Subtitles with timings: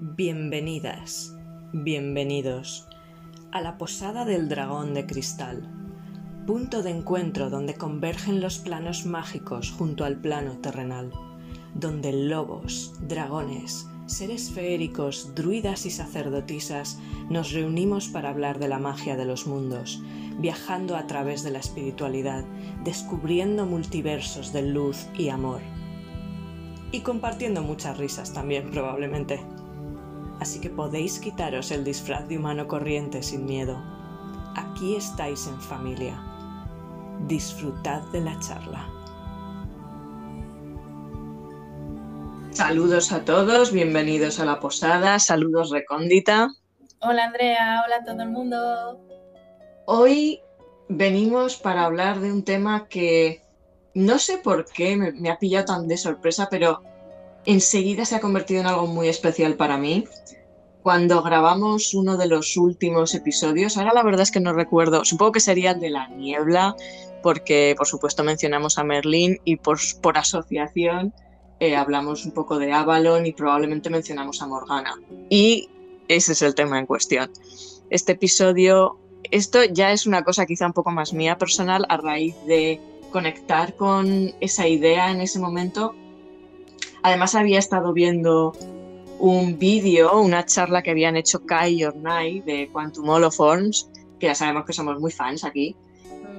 [0.00, 1.34] Bienvenidas,
[1.72, 2.86] bienvenidos
[3.50, 5.68] a la Posada del Dragón de Cristal,
[6.46, 11.10] punto de encuentro donde convergen los planos mágicos junto al plano terrenal,
[11.74, 19.16] donde lobos, dragones, seres feéricos, druidas y sacerdotisas nos reunimos para hablar de la magia
[19.16, 20.00] de los mundos,
[20.38, 22.44] viajando a través de la espiritualidad,
[22.84, 25.60] descubriendo multiversos de luz y amor.
[26.92, 29.40] Y compartiendo muchas risas también, probablemente
[30.40, 33.76] así que podéis quitaros el disfraz de humano corriente sin miedo.
[34.54, 36.20] Aquí estáis en familia.
[37.26, 38.88] Disfrutad de la charla.
[42.50, 46.48] Saludos a todos, bienvenidos a la posada, saludos recóndita.
[47.00, 49.00] Hola Andrea, hola a todo el mundo.
[49.86, 50.40] Hoy
[50.88, 53.44] venimos para hablar de un tema que
[53.94, 56.82] no sé por qué me, me ha pillado tan de sorpresa, pero
[57.44, 60.04] enseguida se ha convertido en algo muy especial para mí.
[60.82, 65.32] Cuando grabamos uno de los últimos episodios, ahora la verdad es que no recuerdo, supongo
[65.32, 66.76] que sería el de la niebla,
[67.22, 69.78] porque por supuesto mencionamos a Merlín y por,
[70.14, 71.12] asociación
[71.60, 74.94] eh, hablamos un poco de Avalon y probablemente mencionamos a Morgana.
[75.28, 75.68] Y
[76.06, 77.30] ese es el tema en cuestión.
[77.90, 78.98] Este episodio,
[79.30, 82.80] esto ya es una cosa quizá un poco más mía personal a raíz de
[83.10, 85.94] conectar con esa idea en ese momento
[87.02, 88.52] Además había estado viendo
[89.18, 94.34] un vídeo, una charla que habían hecho Kai y Ornai de Quantum Holoforms, que ya
[94.34, 95.76] sabemos que somos muy fans aquí,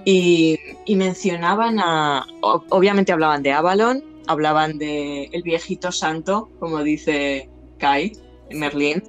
[0.05, 0.57] y,
[0.95, 8.13] mencionaban a, obviamente hablaban de Avalon, hablaban de el viejito santo, como dice Kai,
[8.51, 9.03] Merlin,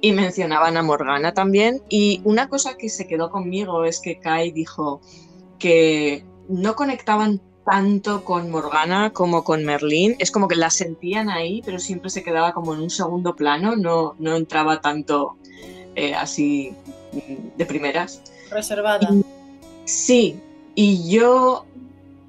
[0.00, 1.80] y mencionaban a Morgana también.
[1.88, 5.00] Y una cosa que se quedó conmigo es que Kai dijo
[5.58, 10.16] que no conectaban tanto con Morgana como con Merlín.
[10.18, 13.76] Es como que la sentían ahí, pero siempre se quedaba como en un segundo plano,
[13.76, 15.36] no, no entraba tanto
[15.94, 16.74] eh, así
[17.12, 18.22] mm, de primeras.
[18.50, 19.08] Reservada.
[19.84, 20.38] sí,
[20.74, 21.64] y yo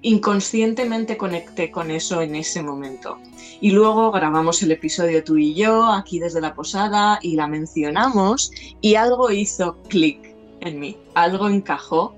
[0.02, 3.18] inconscientemente conecté con eso en ese momento.
[3.62, 8.52] Y luego grabamos el episodio tú y yo aquí desde la posada y la mencionamos
[8.82, 12.14] y algo hizo clic en mí, algo encajó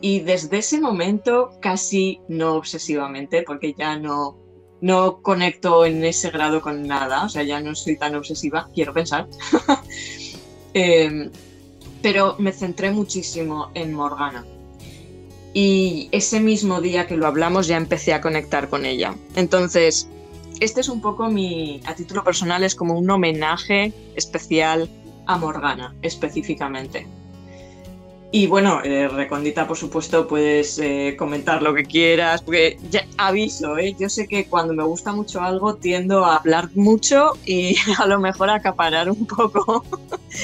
[0.00, 4.36] y desde ese momento, casi no obsesivamente, porque ya no,
[4.80, 8.92] no conecto en ese grado con nada, o sea, ya no soy tan obsesiva, quiero
[8.92, 9.26] pensar.
[10.76, 11.30] Em,
[12.02, 14.44] pero me centré muchísimo en Morgana.
[15.52, 19.14] Y ese mismo día que lo hablamos ya empecé a conectar con ella.
[19.36, 20.08] Entonces,
[20.60, 24.90] este es un poco mi, a título personal, es como un homenaje especial
[25.26, 27.06] a Morgana específicamente.
[28.34, 33.78] Y bueno, eh, Recondita, por supuesto, puedes eh, comentar lo que quieras, porque ya aviso,
[33.78, 33.94] ¿eh?
[33.96, 38.18] yo sé que cuando me gusta mucho algo tiendo a hablar mucho y a lo
[38.18, 39.84] mejor a acaparar un poco.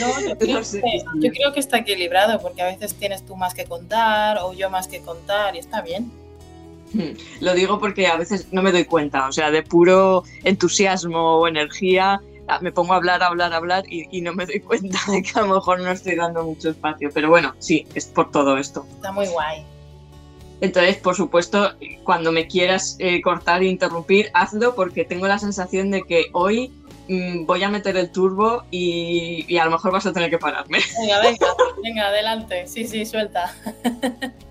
[0.01, 3.55] No, yo creo, que, yo creo que está equilibrado, porque a veces tienes tú más
[3.55, 6.13] que contar o yo más que contar y está bien.
[6.93, 11.41] Hmm, lo digo porque a veces no me doy cuenta, o sea, de puro entusiasmo
[11.41, 12.21] o energía
[12.61, 15.39] me pongo a hablar, a hablar, a hablar y, no me doy cuenta de que
[15.39, 17.11] a lo mejor no estoy dando mucho espacio.
[17.13, 18.87] Pero bueno, sí, es por todo esto.
[18.91, 19.65] Está muy guay.
[20.61, 21.73] Entonces, por supuesto,
[22.05, 26.71] cuando me quieras eh, cortar e interrumpir, hazlo porque tengo la sensación de que hoy
[27.09, 30.39] mm, voy a meter el turbo y, y, a lo mejor vas a tener que
[30.39, 30.81] pararme.
[31.01, 31.47] Venga, venga,
[31.83, 32.67] venga, adelante.
[32.67, 33.55] Sí, sí, suelta.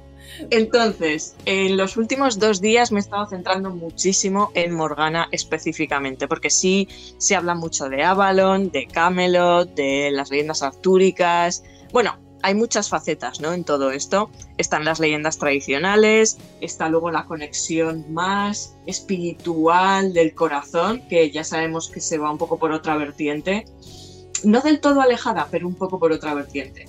[0.49, 6.49] Entonces, en los últimos dos días me he estado centrando muchísimo en Morgana específicamente, porque
[6.49, 6.87] sí
[7.17, 11.63] se habla mucho de Avalon, de Camelot, de las leyendas artúricas.
[11.91, 13.53] Bueno, hay muchas facetas ¿no?
[13.53, 14.29] en todo esto.
[14.57, 21.89] Están las leyendas tradicionales, está luego la conexión más espiritual del corazón, que ya sabemos
[21.89, 23.65] que se va un poco por otra vertiente.
[24.43, 26.87] No del todo alejada, pero un poco por otra vertiente.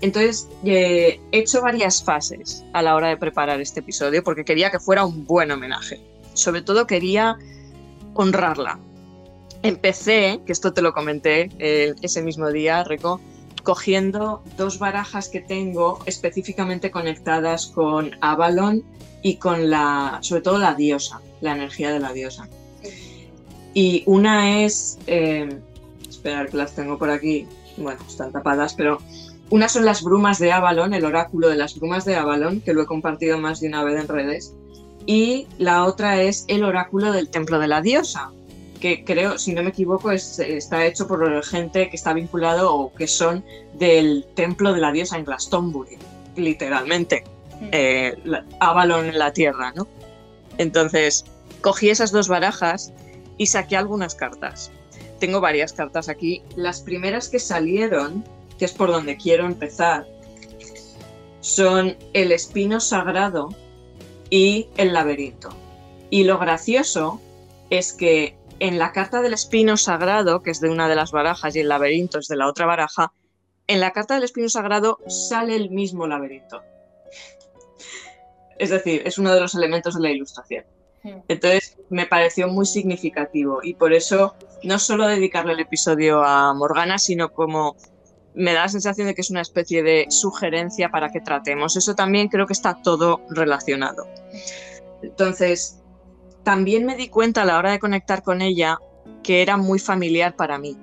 [0.00, 4.70] Entonces, eh, he hecho varias fases a la hora de preparar este episodio porque quería
[4.70, 6.00] que fuera un buen homenaje.
[6.32, 7.36] Sobre todo quería
[8.14, 8.78] honrarla.
[9.62, 13.20] Empecé, que esto te lo comenté eh, ese mismo día, Reco,
[13.62, 18.82] cogiendo dos barajas que tengo específicamente conectadas con Avalon
[19.22, 22.48] y con la, sobre todo la diosa, la energía de la diosa.
[23.74, 25.60] Y una es, eh,
[26.08, 28.98] esperar que las tengo por aquí, bueno, están tapadas, pero
[29.50, 32.82] una son las brumas de Avalon, el oráculo de las brumas de Avalon, que lo
[32.82, 34.54] he compartido más de una vez en redes.
[35.06, 38.30] Y la otra es el oráculo del templo de la diosa,
[38.80, 43.06] que creo, si no me equivoco, está hecho por gente que está vinculado o que
[43.06, 43.44] son
[43.74, 45.98] del templo de la diosa en Glastonbury,
[46.36, 47.24] literalmente.
[47.60, 47.68] Mm.
[47.72, 48.16] Eh,
[48.60, 49.86] Avalon en la tierra, ¿no?
[50.58, 51.24] Entonces,
[51.60, 52.92] cogí esas dos barajas
[53.36, 54.70] y saqué algunas cartas.
[55.18, 56.42] tengo varias cartas aquí.
[56.56, 58.24] Las primeras que salieron,
[58.60, 60.06] que es por donde quiero empezar,
[61.40, 63.48] son el espino sagrado
[64.28, 65.48] y el laberinto.
[66.10, 67.22] Y lo gracioso
[67.70, 71.56] es que en la carta del espino sagrado, que es de una de las barajas,
[71.56, 73.14] y el laberinto es de la otra baraja,
[73.66, 76.60] en la carta del espino sagrado sale el mismo laberinto.
[78.58, 80.66] Es decir, es uno de los elementos de la ilustración.
[81.02, 81.20] Hmm.
[81.28, 86.98] Entonces me pareció muy significativo y por eso no solo dedicarle el episodio a Morgana,
[86.98, 87.76] sino como
[88.34, 91.76] me da la sensación de que es una especie de sugerencia para que tratemos.
[91.76, 94.06] Eso también creo que está todo relacionado.
[95.02, 95.80] Entonces,
[96.42, 98.78] también me di cuenta a la hora de conectar con ella
[99.22, 100.76] que era muy familiar para mí.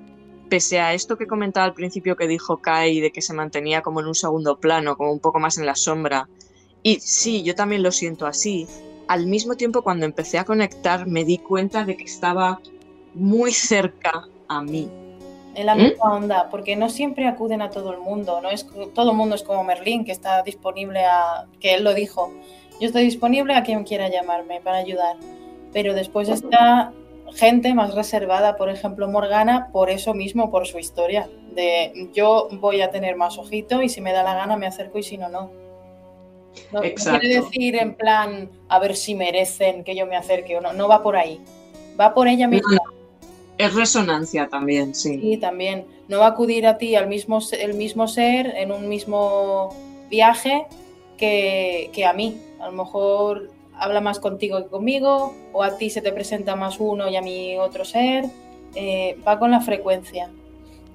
[0.48, 4.00] Pese a esto que comentaba al principio que dijo Kai de que se mantenía como
[4.00, 6.28] en un segundo plano, como un poco más en la sombra.
[6.82, 8.66] Y sí, yo también lo siento así.
[9.08, 12.60] Al mismo tiempo, cuando empecé a conectar, me di cuenta de que estaba
[13.14, 14.90] muy cerca a mí
[15.58, 15.78] en la ¿Mm?
[15.78, 19.34] misma onda, porque no siempre acuden a todo el mundo, no es todo el mundo
[19.34, 22.32] es como Merlín que está disponible a que él lo dijo.
[22.80, 25.16] Yo estoy disponible a quien quiera llamarme para ayudar,
[25.72, 26.92] pero después está
[27.34, 32.80] gente más reservada, por ejemplo Morgana, por eso mismo, por su historia, de yo voy
[32.80, 35.28] a tener más ojito y si me da la gana me acerco y si no,
[35.28, 35.50] no.
[36.72, 40.72] No, quiere decir en plan a ver si merecen que yo me acerque o no,
[40.72, 41.40] no va por ahí.
[42.00, 42.78] Va por ella misma.
[43.58, 45.20] Es resonancia también, sí.
[45.20, 45.84] Sí, también.
[46.06, 49.74] No va a acudir a ti al mismo, el mismo ser en un mismo
[50.08, 50.66] viaje
[51.16, 52.40] que, a mí.
[52.60, 56.78] A lo mejor habla más contigo que conmigo, o a ti se te presenta más
[56.78, 58.26] uno y a mí otro ser.
[58.74, 60.30] Eh, va con la frecuencia.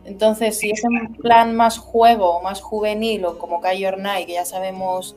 [0.05, 4.45] Entonces, si es un plan más juego, más juvenil, o como Kai Night, que ya
[4.45, 5.15] sabemos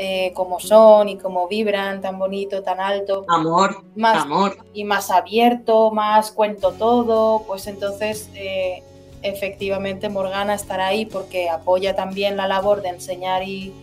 [0.00, 3.24] eh, como son y cómo vibran, tan bonito, tan alto.
[3.26, 4.56] Amor, más, amor.
[4.72, 8.84] Y más abierto, más cuento todo, pues entonces eh,
[9.22, 13.74] efectivamente Morgana estará ahí porque apoya también la labor de enseñar y,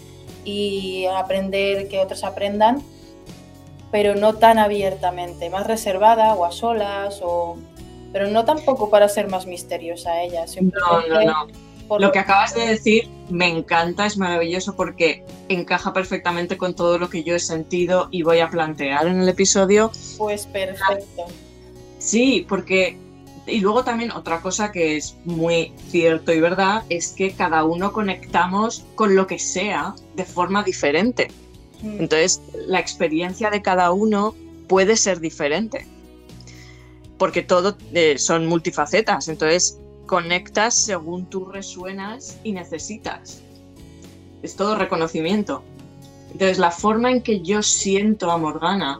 [0.45, 2.81] y aprender que otros aprendan,
[3.91, 7.57] pero no tan abiertamente, más reservada o a solas, o...
[8.13, 10.45] pero no tampoco para ser más misteriosa ella.
[10.61, 11.65] No, no, no
[11.99, 17.09] lo que acabas de decir me encanta, es maravilloso porque encaja perfectamente con todo lo
[17.09, 19.91] que yo he sentido y voy a plantear en el episodio.
[20.17, 21.25] Pues perfecto.
[21.99, 22.97] Sí, porque...
[23.47, 27.93] Y luego también otra cosa que es muy cierto y verdad es que cada uno
[27.93, 31.27] conectamos con lo que sea de forma diferente.
[31.83, 31.99] Mm.
[31.99, 34.33] Entonces, la experiencia de cada uno
[34.67, 35.85] puede ser diferente.
[37.19, 39.27] Porque todo eh, son multifacetas.
[39.27, 39.77] Entonces,
[40.07, 43.43] conectas según tú resuenas y necesitas.
[44.41, 45.63] Es todo reconocimiento.
[46.31, 48.99] Entonces, la forma en que yo siento a Morgana,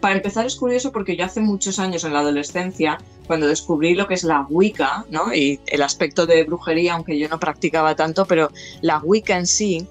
[0.00, 4.08] para empezar es curioso porque yo hace muchos años en la adolescencia, cuando descubrí lo
[4.08, 5.32] que es la Wicca, ¿no?
[5.34, 8.50] y el aspecto de brujería, aunque yo no practicaba tanto, pero
[8.80, 9.86] la Wicca en sí,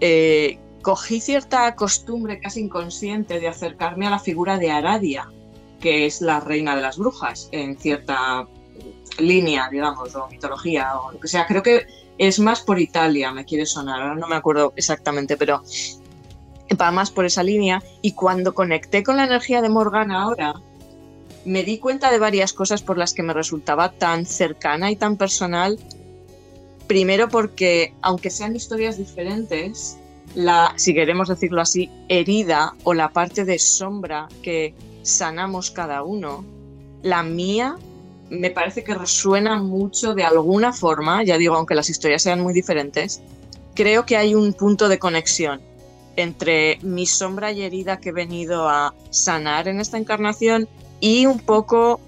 [0.00, 5.28] eh, cogí cierta costumbre casi inconsciente de acercarme a la figura de Aradia,
[5.80, 8.46] que es la reina de las brujas en cierta
[9.18, 11.46] línea, digamos, o mitología o lo que sea.
[11.46, 11.86] Creo que
[12.18, 15.62] es más por Italia, me quiere sonar, ahora no me acuerdo exactamente, pero
[16.80, 17.82] va más por esa línea.
[18.02, 20.54] Y cuando conecté con la energía de Morgana ahora,
[21.44, 25.16] me di cuenta de varias cosas por las que me resultaba tan cercana y tan
[25.16, 25.78] personal.
[26.86, 29.96] Primero porque, aunque sean historias diferentes,
[30.34, 36.44] la, si queremos decirlo así, herida o la parte de sombra que sanamos cada uno,
[37.02, 37.76] la mía
[38.30, 42.52] me parece que resuena mucho de alguna forma, ya digo, aunque las historias sean muy
[42.52, 43.22] diferentes,
[43.74, 45.60] creo que hay un punto de conexión
[46.16, 50.66] entre mi sombra y herida que he venido a sanar en esta encarnación
[50.98, 52.00] y un poco,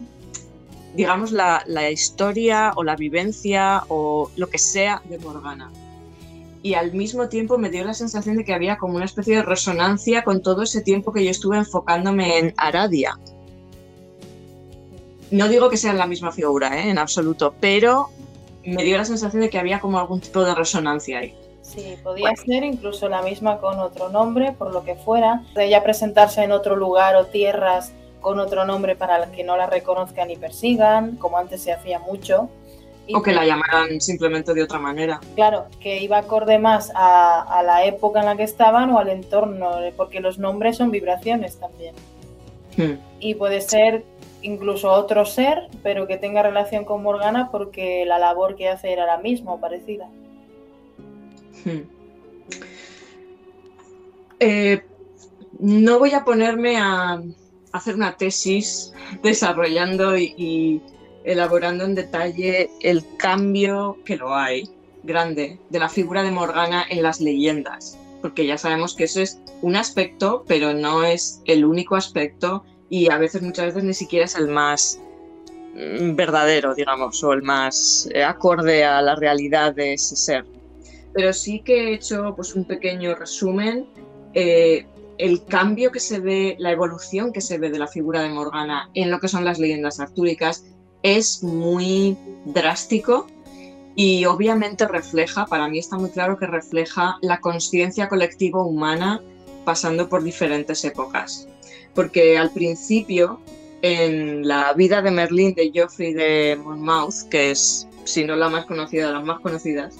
[0.94, 5.70] digamos, la, la historia o la vivencia o lo que sea de Morgana.
[6.62, 9.42] Y al mismo tiempo me dio la sensación de que había como una especie de
[9.42, 13.16] resonancia con todo ese tiempo que yo estuve enfocándome en Aradia
[15.30, 16.90] no digo que sean la misma figura, ¿eh?
[16.90, 18.10] en absoluto, pero
[18.64, 21.34] me dio la sensación de que había como algún tipo de resonancia ahí.
[21.62, 25.42] Sí, podía ser incluso la misma con otro nombre, por lo que fuera.
[25.54, 29.66] De ella presentarse en otro lugar o tierras con otro nombre para que no la
[29.66, 32.48] reconozcan y persigan, como antes se hacía mucho.
[33.12, 35.20] o que la llamaran simplemente de otra manera.
[35.34, 39.70] Claro, que iba acorde más a, la época en la que estaban o al entorno,
[39.96, 41.94] porque los nombres son vibraciones también.
[42.76, 42.98] Hmm.
[43.20, 44.04] Y puede ser
[44.42, 49.06] incluso otro ser, pero que tenga relación con Morgana porque la labor que hace era
[49.06, 50.08] la misma o parecida.
[51.64, 51.82] Hmm.
[54.40, 54.82] Eh,
[55.58, 57.20] no voy a ponerme a
[57.72, 58.92] hacer una tesis
[59.22, 60.80] desarrollando y,
[61.24, 64.68] elaborando en detalle el cambio que lo hay,
[65.02, 69.40] grande, de la figura de Morgana en las leyendas, porque ya sabemos que eso es
[69.60, 74.24] un aspecto, pero no es el único aspecto y a veces, muchas veces, ni siquiera
[74.24, 75.00] es el más
[75.74, 80.44] mm, verdadero, digamos, o el más eh, acorde a la realidad de ese ser.
[81.12, 83.86] Pero sí que he hecho pues, un pequeño resumen.
[84.34, 84.86] Eh,
[85.18, 88.88] el cambio que se ve, la evolución que se ve de la figura de Morgana
[88.94, 90.64] en lo que son las leyendas artúricas
[91.02, 93.26] es muy drástico
[93.96, 99.20] y obviamente refleja, para mí está muy claro que refleja la conciencia colectiva humana
[99.64, 101.48] pasando por diferentes épocas.
[101.94, 103.40] Porque al principio,
[103.82, 108.66] en la vida de Merlín de Geoffrey de Monmouth, que es, si no la más
[108.66, 109.96] conocida, de las más conocidas,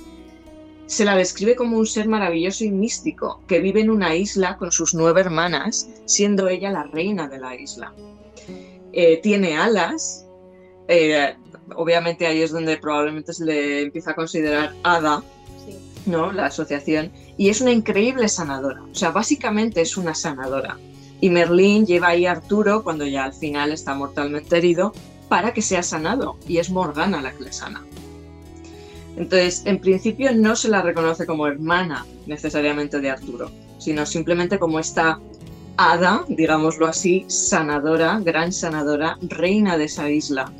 [0.87, 4.73] se la describe como un ser maravilloso y místico que vive en una isla con
[4.73, 7.92] sus nueve hermanas, siendo ella la reina de la isla.
[8.92, 10.26] Eh, tiene alas,
[10.88, 11.35] eh,
[11.76, 15.23] obviamente ahí es donde probablemente se le empieza a considerar hada,
[16.07, 16.33] ¿no?
[16.33, 20.78] La asociación, y es una increíble sanadora, o sea, básicamente es una sanadora.
[21.20, 24.92] Y Merlín lleva ahí a Arturo, cuando ya al final está mortalmente herido,
[25.28, 27.84] para que sea sanado, y es Morgana la que le sana.
[29.16, 34.78] Entonces, en principio no se la reconoce como hermana necesariamente de Arturo, sino simplemente como
[34.78, 35.18] esta
[35.76, 40.52] hada, digámoslo así, sanadora, gran sanadora, reina de esa isla,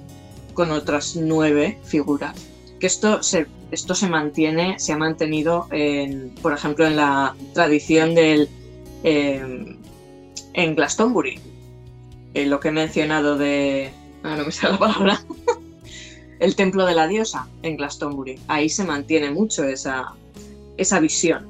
[0.55, 2.35] con otras nueve figuras.
[2.81, 8.15] Que esto se, esto se mantiene, se ha mantenido, en, por ejemplo, en la tradición
[8.15, 8.49] del.
[9.05, 9.77] Eh,
[10.59, 11.39] en Glastonbury.
[12.35, 13.91] En lo que he mencionado de.
[14.25, 15.25] Ah, no me sale la palabra.
[16.41, 18.41] el templo de la diosa en Glastonbury.
[18.49, 20.15] Ahí se mantiene mucho esa,
[20.77, 21.47] esa visión.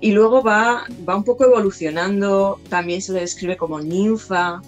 [0.00, 4.60] Y luego va, va un poco evolucionando, también se le describe como ninfa,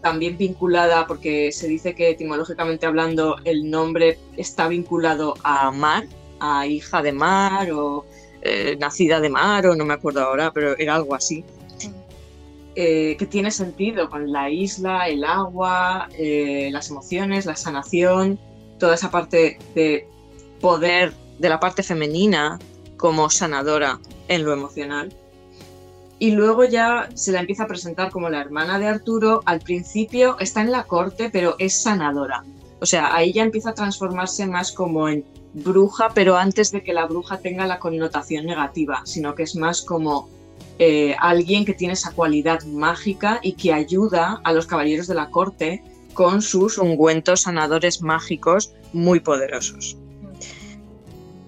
[0.00, 6.06] también vinculada, porque se dice que etimológicamente hablando el nombre está vinculado a mar,
[6.40, 8.06] a hija de mar o
[8.40, 11.44] eh, nacida de mar, o no me acuerdo ahora, pero era algo así.
[12.74, 18.38] Eh, que tiene sentido con la isla, el agua, eh, las emociones, la sanación,
[18.78, 20.08] toda esa parte de
[20.58, 22.58] poder de la parte femenina
[22.96, 23.98] como sanadora
[24.28, 25.12] en lo emocional.
[26.18, 29.42] Y luego ya se la empieza a presentar como la hermana de Arturo.
[29.44, 32.42] Al principio está en la corte, pero es sanadora.
[32.80, 36.94] O sea, ahí ya empieza a transformarse más como en bruja, pero antes de que
[36.94, 40.30] la bruja tenga la connotación negativa, sino que es más como
[40.78, 45.30] eh, alguien que tiene esa cualidad mágica y que ayuda a los caballeros de la
[45.30, 45.82] corte
[46.14, 49.96] con sus ungüentos sanadores mágicos muy poderosos.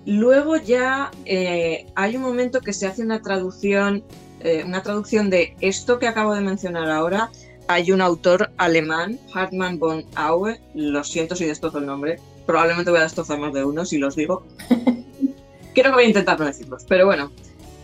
[0.07, 4.05] Luego ya eh, hay un momento que se hace una traducción,
[4.41, 7.31] eh, una traducción de esto que acabo de mencionar ahora.
[7.69, 13.01] Hay un autor alemán, Hartmann von Aue, lo siento si destrozo el nombre, probablemente voy
[13.01, 14.45] a destrozar más de uno si los digo.
[15.75, 17.33] Creo que voy a intentar no decirlos, pero bueno,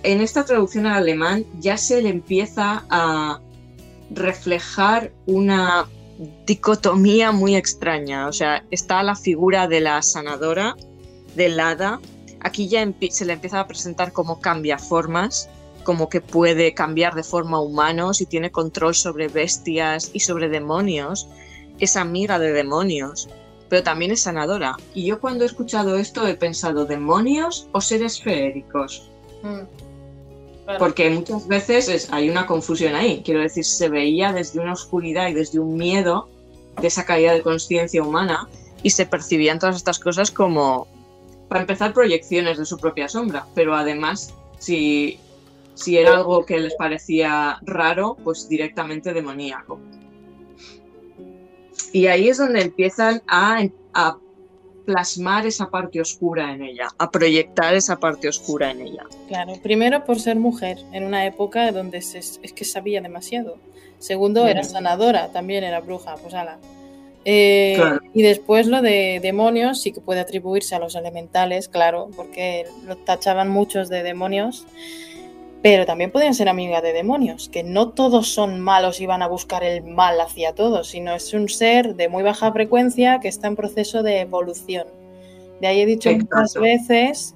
[0.03, 3.41] en esta traducción al alemán ya se le empieza a
[4.11, 5.87] reflejar una
[6.47, 8.29] dicotomía muy extraña.
[8.29, 10.77] O sea, está la figura de la sanadora,
[11.35, 12.01] del hada.
[12.41, 15.49] Aquí ya se le empieza a presentar como cambia formas,
[15.85, 21.29] como que puede cambiar de forma humano, si tiene control sobre bestias y sobre demonios.
[21.79, 23.29] Es amiga de demonios,
[23.69, 24.77] pero también es sanadora.
[24.95, 29.11] Y yo cuando he escuchado esto he pensado, ¿demonios o seres feéricos?
[29.43, 29.90] Mm.
[30.79, 33.23] Porque muchas veces hay una confusión ahí.
[33.25, 36.29] Quiero decir, se veía desde una oscuridad y desde un miedo
[36.81, 38.49] de esa caída de conciencia humana
[38.83, 40.87] y se percibían todas estas cosas como,
[41.49, 43.47] para empezar, proyecciones de su propia sombra.
[43.55, 45.19] Pero además, si,
[45.75, 49.81] si era algo que les parecía raro, pues directamente demoníaco.
[51.93, 54.17] Y ahí es donde empiezan a, a
[54.91, 59.05] plasmar esa parte oscura en ella, a proyectar esa parte oscura en ella.
[59.29, 63.59] Claro, primero por ser mujer, en una época donde es que sabía demasiado.
[64.01, 66.59] Segundo, era sanadora, también era bruja, pues ala.
[67.25, 67.79] Eh,
[68.15, 72.97] y después lo de demonios sí que puede atribuirse a los elementales, claro, porque lo
[72.97, 74.67] tachaban muchos de demonios
[75.63, 79.29] pero también pueden ser amigas de demonios, que no todos son malos y van a
[79.29, 83.49] buscar el mal hacia todos, sino es un ser de muy baja frecuencia que está
[83.49, 84.87] en proceso de evolución.
[85.61, 87.35] De ahí he dicho muchas veces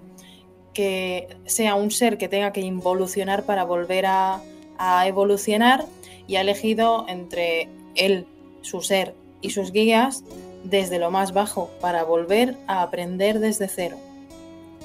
[0.73, 4.40] que sea un ser que tenga que involucionar para volver a,
[4.78, 5.85] a evolucionar
[6.26, 8.26] y ha elegido entre él,
[8.62, 10.25] su ser y sus guías
[10.64, 13.99] desde lo más bajo para volver a aprender desde cero.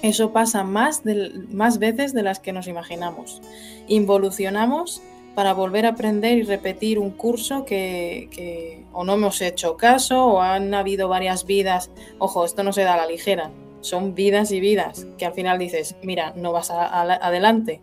[0.01, 1.03] Eso pasa más,
[1.51, 3.41] más veces de las que nos imaginamos.
[3.87, 5.01] Involucionamos
[5.35, 10.41] para volver a aprender y repetir un curso que, o no hemos hecho caso o
[10.41, 11.91] han habido varias vidas.
[12.17, 13.51] Ojo, esto no se da a la ligera,
[13.81, 17.81] son vidas y vidas que al final dices, mira, no vas adelante,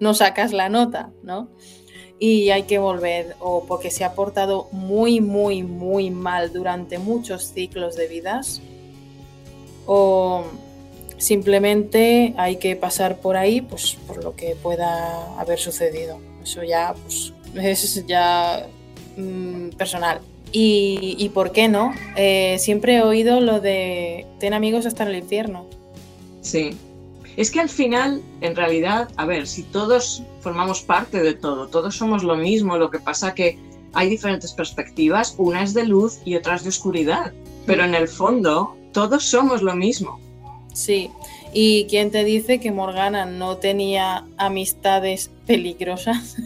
[0.00, 1.48] no sacas la nota, ¿no?
[2.18, 7.52] Y hay que volver, o porque se ha portado muy, muy, muy mal durante muchos
[7.52, 8.60] ciclos de vidas,
[9.86, 10.44] o
[11.20, 16.18] simplemente hay que pasar por ahí, pues por lo que pueda haber sucedido.
[16.42, 18.66] Eso ya, pues, es ya
[19.16, 20.20] mm, personal.
[20.52, 21.92] Y, por qué no?
[22.16, 25.66] Eh, siempre he oído lo de ten amigos hasta en el infierno.
[26.40, 26.76] Sí.
[27.36, 31.94] Es que al final, en realidad, a ver, si todos formamos parte de todo, todos
[31.94, 33.58] somos lo mismo, lo que pasa que
[33.92, 37.32] hay diferentes perspectivas, una es de luz y otra es de oscuridad,
[37.66, 40.18] pero en el fondo todos somos lo mismo.
[40.80, 41.10] Sí,
[41.52, 46.36] y quién te dice que Morgana no tenía amistades peligrosas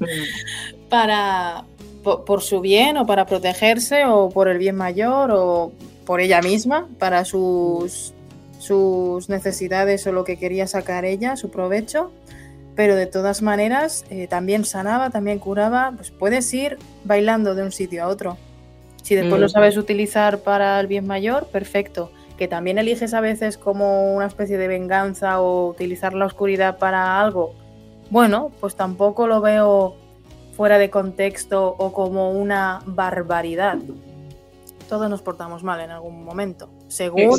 [0.90, 1.64] para
[2.02, 5.72] por, su bien o para protegerse o por el bien mayor o
[6.04, 8.12] por ella misma, para sus,
[8.58, 12.12] sus necesidades o lo que quería sacar ella, su provecho.
[12.76, 15.94] Pero de todas maneras, eh, también sanaba, también curaba.
[15.96, 18.36] Pues puedes ir bailando de un sitio a otro.
[19.02, 19.50] Si después lo mm.
[19.50, 24.58] sabes utilizar para el bien mayor, perfecto que también eliges a veces como una especie
[24.58, 27.54] de venganza o utilizar la oscuridad para algo,
[28.10, 29.96] bueno, pues tampoco lo veo
[30.56, 33.78] fuera de contexto o como una barbaridad.
[34.88, 37.36] Todos nos portamos mal en algún momento, según,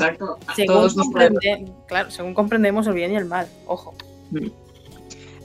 [1.87, 3.93] claro, según comprendemos el bien y el mal, ojo.
[4.31, 4.47] Mm.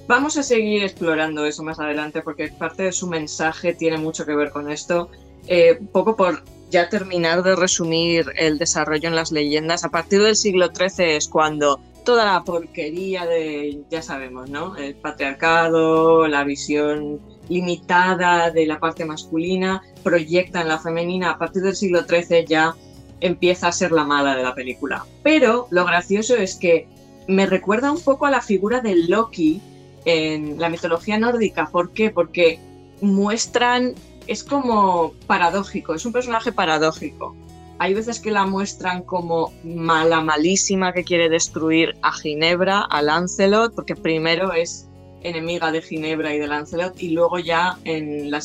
[0.06, 4.34] Vamos a seguir explorando eso más adelante porque parte de su mensaje tiene mucho que
[4.34, 5.08] ver con esto.
[5.46, 10.36] Eh, poco por ya terminar de resumir el desarrollo en las leyendas, a partir del
[10.36, 14.76] siglo XIII es cuando toda la porquería de, ya sabemos, ¿no?
[14.76, 21.32] El patriarcado, la visión limitada de la parte masculina, proyecta en la femenina.
[21.32, 22.74] A partir del siglo XIII ya
[23.20, 25.04] empieza a ser la mala de la película.
[25.22, 26.88] Pero lo gracioso es que
[27.28, 29.60] me recuerda un poco a la figura de Loki
[30.04, 31.68] en la mitología nórdica.
[31.70, 32.10] ¿Por qué?
[32.10, 32.58] Porque
[33.00, 33.94] muestran
[34.30, 37.34] es como paradójico, es un personaje paradójico.
[37.80, 43.74] Hay veces que la muestran como mala, malísima, que quiere destruir a Ginebra, a Lancelot,
[43.74, 44.86] porque primero es
[45.22, 48.44] enemiga de Ginebra y de Lancelot, y luego ya en eh, los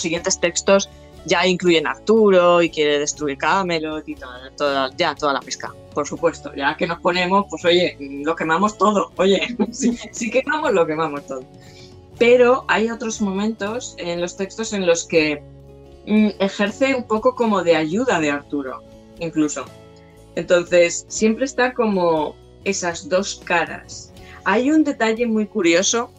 [0.00, 0.88] siguientes textos
[1.26, 4.14] ya incluyen a Arturo y quiere destruir Camelot y
[4.56, 6.54] toda, ya toda la pesca, por supuesto.
[6.54, 11.26] Ya que nos ponemos, pues oye, lo quemamos todo, oye, si, si quemamos, lo quemamos
[11.26, 11.44] todo
[12.20, 15.42] pero hay otros momentos en los textos en los que
[16.06, 18.82] mm, ejerce un poco como de ayuda de Arturo,
[19.18, 19.64] incluso.
[20.36, 24.12] Entonces, siempre está como esas dos caras.
[24.44, 26.10] Hay un detalle muy curioso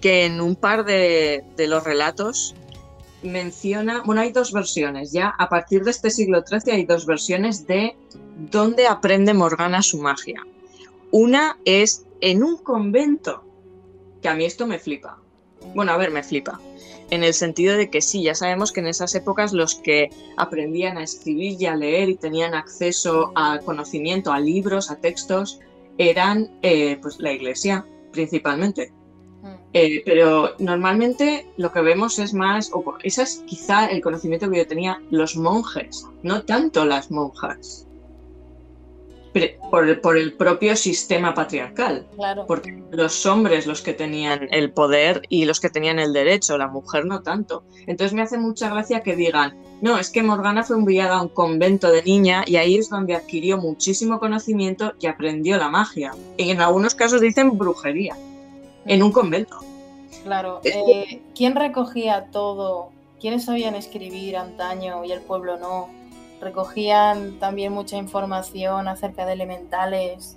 [0.00, 2.54] que en un par de, de los relatos
[3.22, 7.66] menciona, bueno, hay dos versiones, ya a partir de este siglo XIII hay dos versiones
[7.66, 7.94] de
[8.50, 10.42] dónde aprende Morgana su magia.
[11.10, 13.44] Una es en un convento
[14.22, 15.18] que a mí esto me flipa.
[15.74, 16.60] Bueno, a ver, me flipa.
[17.10, 20.98] En el sentido de que sí, ya sabemos que en esas épocas los que aprendían
[20.98, 25.60] a escribir y a leer y tenían acceso a conocimiento, a libros, a textos,
[25.96, 28.92] eran eh, pues la iglesia principalmente.
[29.42, 29.54] Mm.
[29.72, 34.58] Eh, pero normalmente lo que vemos es más, o ese es quizá el conocimiento que
[34.58, 37.87] yo tenía, los monjes, no tanto las monjas
[39.70, 42.06] por el, propio sistema patriarcal.
[42.46, 46.68] Porque los hombres los que tenían el poder y los que tenían el derecho, la
[46.68, 47.64] mujer no tanto.
[47.86, 51.28] Entonces me hace mucha gracia que digan, no, es que Morgana fue enviada a un
[51.28, 56.12] convento de niña y ahí es donde adquirió muchísimo conocimiento y aprendió la magia.
[56.36, 58.16] Y en algunos casos dicen brujería,
[58.86, 59.58] en un convento.
[60.24, 62.90] Claro, eh, ¿quién recogía todo?
[63.20, 65.97] ¿Quiénes sabían escribir antaño y el pueblo no?
[66.40, 70.36] Recogían también mucha información acerca de elementales.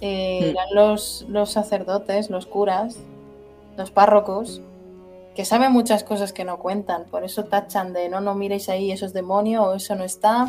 [0.00, 0.48] Eh, hmm.
[0.50, 2.96] Eran los, los sacerdotes, los curas,
[3.76, 4.60] los párrocos,
[5.34, 8.92] que saben muchas cosas que no cuentan, por eso tachan de no, no miréis ahí,
[8.92, 10.46] eso es demonio o eso no está.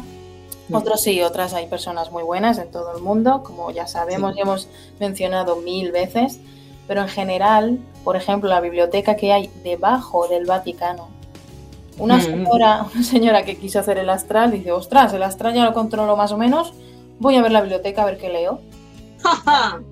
[0.67, 0.75] Hmm.
[0.75, 4.41] Otros sí, otras hay personas muy buenas en todo el mundo, como ya sabemos y
[4.41, 4.67] hemos
[4.99, 6.39] mencionado mil veces,
[6.87, 11.12] pero en general, por ejemplo, la biblioteca que hay debajo del Vaticano,
[11.97, 15.73] una señora, una señora que quiso hacer el astral dice, ostras, el astral ya lo
[15.73, 16.73] controlo más o menos,
[17.19, 18.61] voy a ver la biblioteca a ver qué leo.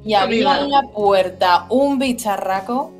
[0.05, 2.91] y había en la puerta un bicharraco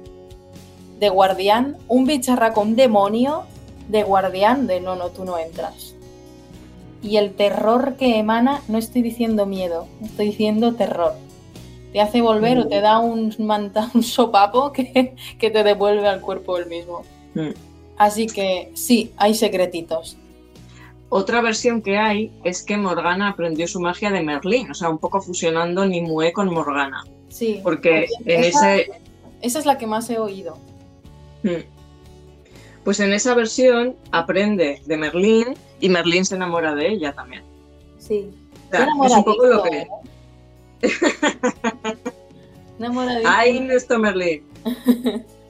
[1.00, 3.44] de guardián, un bicharraco, un demonio
[3.90, 5.96] de guardián de no, no, tú no entras.
[7.02, 11.14] Y el terror que emana, no estoy diciendo miedo, estoy diciendo terror.
[11.92, 16.22] te hace volver o te da un, manta, un sopapo que, que, te devuelve al
[16.22, 17.02] cuerpo el mismo.
[17.34, 17.71] Mm.
[18.02, 20.18] Así que sí, hay secretitos.
[21.10, 24.98] Otra versión que hay es que Morgana aprendió su magia de Merlín, o sea, un
[24.98, 27.04] poco fusionando Nimue con Morgana.
[27.30, 27.60] Sí.
[27.62, 28.92] Porque en esa, ese.
[29.44, 30.58] Esa es la que más he oído.
[31.44, 31.62] Mm.
[32.84, 37.44] Pues en esa versión aprende de Merlín y Merlín se enamora de ella también.
[38.00, 38.32] Sí.
[38.70, 39.78] O sea, es un poco lo que.
[39.78, 39.88] ¿eh?
[43.28, 44.44] Ahí nuestro Merlín.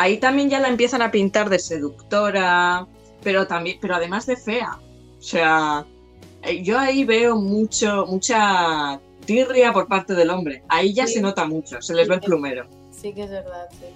[0.00, 2.86] Ahí también ya la empiezan a pintar de seductora,
[3.24, 4.78] pero también, pero además de fea.
[5.18, 5.84] O sea,
[6.44, 10.62] eh, yo ahí veo mucho, mucha tirria por parte del hombre.
[10.68, 11.14] Ahí ya Sí.
[11.14, 12.68] se nota mucho, se les ve el plumero.
[12.92, 13.86] Sí que es verdad, sí.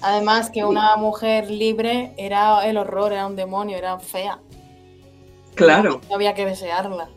[0.00, 4.38] Además que una mujer libre era el horror, era un demonio, era fea.
[5.56, 6.00] Claro.
[6.08, 7.08] No había que desearla.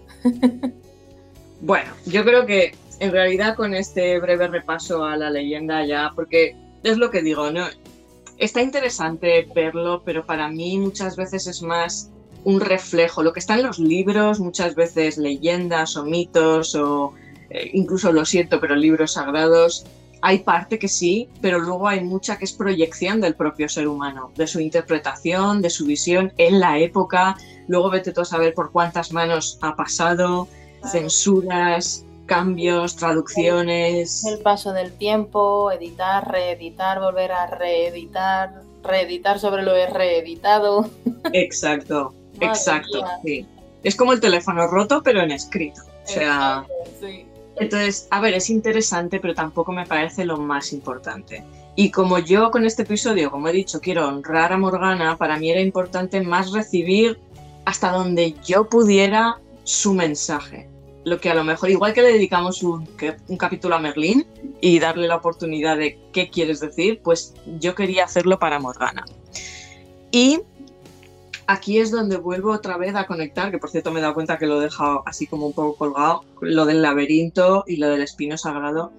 [1.61, 6.55] Bueno, yo creo que en realidad con este breve repaso a la leyenda ya, porque
[6.83, 7.65] es lo que digo, ¿no?
[8.37, 12.09] Está interesante verlo, pero para mí muchas veces es más
[12.43, 13.21] un reflejo.
[13.21, 17.13] Lo que está en los libros, muchas veces leyendas o mitos o
[17.49, 19.85] eh, incluso lo siento, pero libros sagrados,
[20.21, 24.31] hay parte que sí, pero luego hay mucha que es proyección del propio ser humano,
[24.35, 27.37] de su interpretación, de su visión en la época.
[27.67, 30.47] Luego vete tú a saber por cuántas manos ha pasado,
[30.91, 34.23] censuras, cambios, traducciones.
[34.23, 40.89] El paso del tiempo, editar, reeditar, volver a reeditar, reeditar sobre lo reeditado.
[41.33, 43.03] Exacto, exacto.
[43.25, 43.45] Sí.
[43.83, 45.81] Es como el teléfono roto, pero en escrito.
[45.81, 47.25] O sea, Exacto, sí.
[47.57, 51.43] entonces, a ver, es interesante, pero tampoco me parece lo más importante.
[51.75, 55.51] Y como yo con este episodio, como he dicho, quiero honrar a Morgana, para mí
[55.51, 57.19] era importante más recibir
[57.65, 60.69] hasta donde yo pudiera su mensaje.
[61.03, 62.87] Lo que a lo mejor, igual que le dedicamos un,
[63.37, 64.25] capítulo a Merlín
[64.61, 69.05] y darle la oportunidad de qué quieres decir, pues yo quería hacerlo para Morgana.
[70.11, 70.41] Y
[71.47, 74.37] aquí es donde vuelvo otra vez a conectar, que por cierto me he dado cuenta
[74.37, 78.01] que lo he dejado así como un poco colgado, lo del laberinto y lo del
[78.01, 78.91] espino sagrado.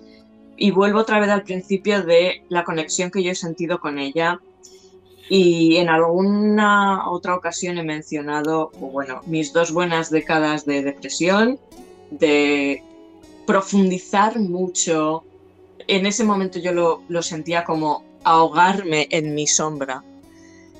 [0.57, 4.41] Y vuelvo otra vez al principio de la conexión que yo he sentido con ella.
[5.29, 11.59] Y en alguna otra ocasión he mencionado, bueno, mis dos buenas décadas de depresión,
[12.19, 12.83] de
[13.47, 15.25] profundizar mucho.
[15.89, 20.05] En ese momento yo lo, lo sentía como ahogarme en mi sombra,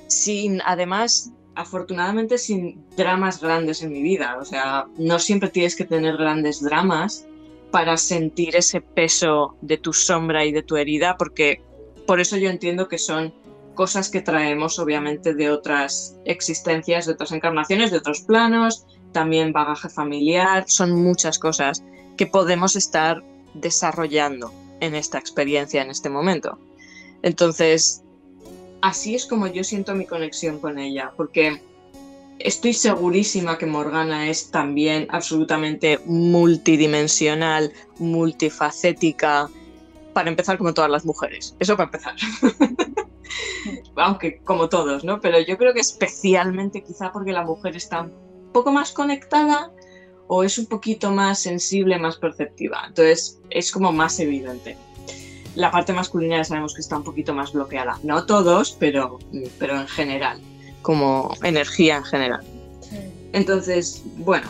[0.07, 4.37] sin, además, afortunadamente sin dramas grandes en mi vida.
[4.39, 7.25] O sea, no siempre tienes que tener grandes dramas
[7.71, 11.61] para sentir ese peso de tu sombra y de tu herida, porque
[12.05, 13.33] por eso yo entiendo que son
[13.73, 19.89] cosas que traemos obviamente de otras existencias, de otras encarnaciones, de otros planos, también bagaje
[19.89, 21.83] familiar, son muchas cosas
[22.17, 23.23] que podemos estar
[23.53, 26.59] desarrollando en esta experiencia en este momento.
[27.21, 28.03] Entonces,
[28.81, 31.61] así es como yo siento mi conexión con ella, porque
[32.39, 39.49] estoy segurísima que Morgana es también absolutamente multidimensional, multifacética,
[40.13, 42.15] para empezar como todas las mujeres, eso para empezar.
[43.95, 45.21] Aunque como todos, ¿no?
[45.21, 48.11] Pero yo creo que especialmente quizá porque la mujer está un
[48.53, 49.71] poco más conectada
[50.27, 52.85] o es un poquito más sensible, más perceptiva.
[52.87, 54.77] Entonces es como más evidente.
[55.55, 57.99] La parte masculina ya sabemos que está un poquito más bloqueada.
[58.03, 59.19] No todos, pero,
[59.59, 60.39] pero en general,
[60.81, 62.41] como energía en general.
[63.33, 64.47] Entonces, bueno,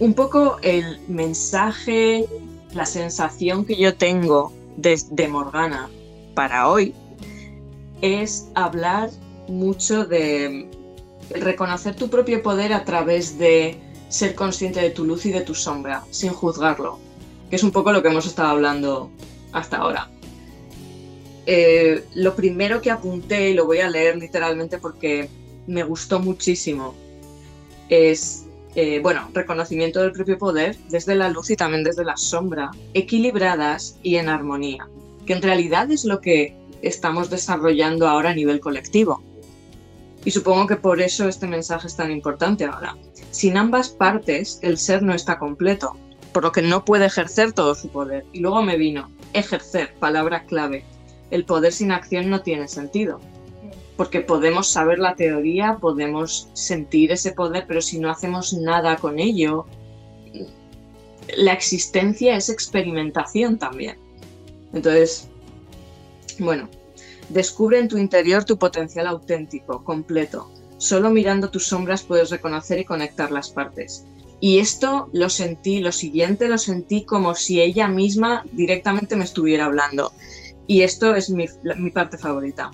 [0.00, 2.26] un poco el mensaje,
[2.72, 5.88] la sensación que yo tengo desde Morgana
[6.34, 6.94] para hoy
[8.00, 9.10] es hablar
[9.48, 10.68] mucho de
[11.30, 15.54] reconocer tu propio poder a través de ser consciente de tu luz y de tu
[15.54, 16.98] sombra, sin juzgarlo,
[17.48, 19.10] que es un poco lo que hemos estado hablando
[19.52, 20.10] hasta ahora.
[21.46, 25.28] Eh, lo primero que apunté, y lo voy a leer literalmente porque
[25.66, 26.94] me gustó muchísimo,
[27.88, 32.70] es, eh, bueno, reconocimiento del propio poder desde la luz y también desde la sombra,
[32.94, 34.88] equilibradas y en armonía,
[35.26, 39.22] que en realidad es lo que estamos desarrollando ahora a nivel colectivo.
[40.24, 42.96] Y supongo que por eso este mensaje es tan importante ahora.
[43.30, 45.96] Sin ambas partes, el ser no está completo,
[46.32, 48.24] por lo que no puede ejercer todo su poder.
[48.32, 50.84] Y luego me vino, ejercer, palabra clave.
[51.30, 53.20] El poder sin acción no tiene sentido,
[53.96, 59.18] porque podemos saber la teoría, podemos sentir ese poder, pero si no hacemos nada con
[59.18, 59.66] ello,
[61.36, 63.96] la existencia es experimentación también.
[64.72, 65.28] Entonces,
[66.38, 66.68] bueno,
[67.30, 70.50] descubre en tu interior tu potencial auténtico, completo.
[70.78, 74.06] Solo mirando tus sombras puedes reconocer y conectar las partes.
[74.40, 79.66] Y esto lo sentí, lo siguiente lo sentí como si ella misma directamente me estuviera
[79.66, 80.12] hablando.
[80.66, 81.46] Y esto es mi,
[81.90, 82.70] parte favorita.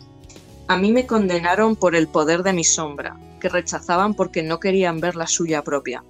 [0.68, 5.00] A mí me condenaron por el poder de mi sombra, que rechazaban porque no querían
[5.00, 6.04] ver la suya propia.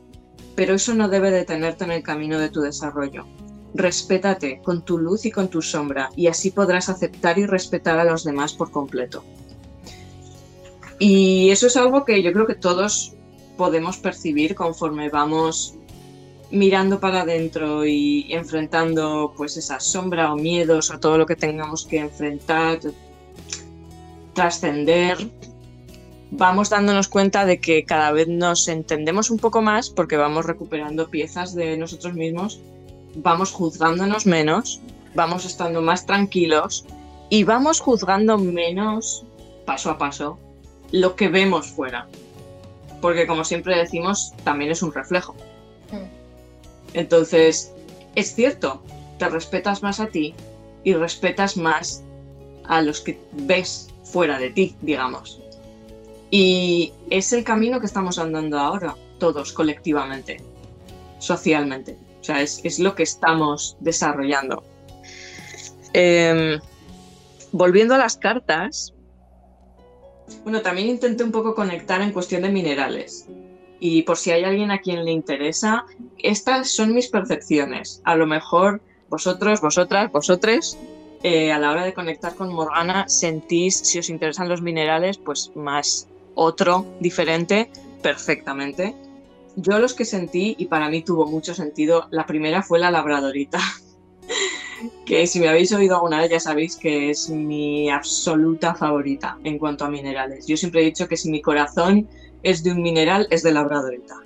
[0.54, 3.26] Pero eso no debe detenerte en el camino de tu desarrollo.
[3.74, 8.04] Respétate con tu luz y con tu sombra, y así podrás aceptar y respetar a
[8.04, 9.24] los demás por completo.
[10.98, 13.12] Y eso es algo que yo creo que todos
[13.56, 15.74] podemos percibir conforme vamos
[16.50, 21.86] mirando para adentro y enfrentando pues esa sombra o miedos o todo lo que tengamos
[21.86, 22.78] que enfrentar,
[24.32, 25.18] trascender,
[26.30, 31.10] vamos dándonos cuenta de que cada vez nos entendemos un poco más porque vamos recuperando
[31.10, 32.60] piezas de nosotros mismos,
[33.16, 34.80] vamos juzgándonos menos,
[35.14, 36.84] vamos estando más tranquilos
[37.30, 39.24] y vamos juzgando menos
[39.64, 40.38] paso a paso
[40.92, 42.06] lo que vemos fuera.
[43.00, 45.34] Porque como siempre decimos, también es un reflejo.
[45.90, 46.06] Hmm.
[46.94, 47.72] Entonces,
[48.14, 48.82] es cierto,
[49.18, 50.34] te respetas más a ti
[50.84, 52.02] y respetas más
[52.64, 55.40] a los que ves fuera de ti, digamos.
[56.30, 60.40] Y es el camino que estamos andando ahora, todos colectivamente,
[61.18, 61.96] socialmente.
[62.26, 64.64] Sea, es, lo que estamos desarrollando.
[65.92, 66.58] Em,
[67.52, 68.92] volviendo a las cartas,
[70.42, 73.28] bueno, también intenté un poco conectar en cuestión de minerales.
[73.78, 75.84] Y por si hay alguien a quien le interesa,
[76.18, 78.00] estas son mis percepciones.
[78.02, 80.76] A lo mejor vosotros, vosotras, vosotres,
[81.22, 85.52] eh, a la hora de conectar con Morgana, sentís, si os interesan los minerales, pues
[85.54, 87.70] más otro diferente,
[88.02, 88.96] perfectamente.
[89.56, 93.58] Yo los que sentí, y para mí tuvo mucho sentido, la primera fue la labradorita.
[95.06, 99.58] que si me habéis oído alguna vez ya sabéis que es mi absoluta favorita en
[99.58, 100.46] cuanto a minerales.
[100.46, 102.08] Yo siempre he dicho que si mi corazón
[102.42, 104.16] es de un mineral, es de labradorita.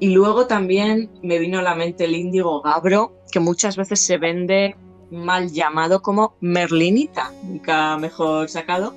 [0.00, 4.18] Y luego también me vino a la mente el índigo gabro, que muchas veces se
[4.18, 4.76] vende
[5.10, 8.94] mal llamado como merlinita, nunca mejor sacado.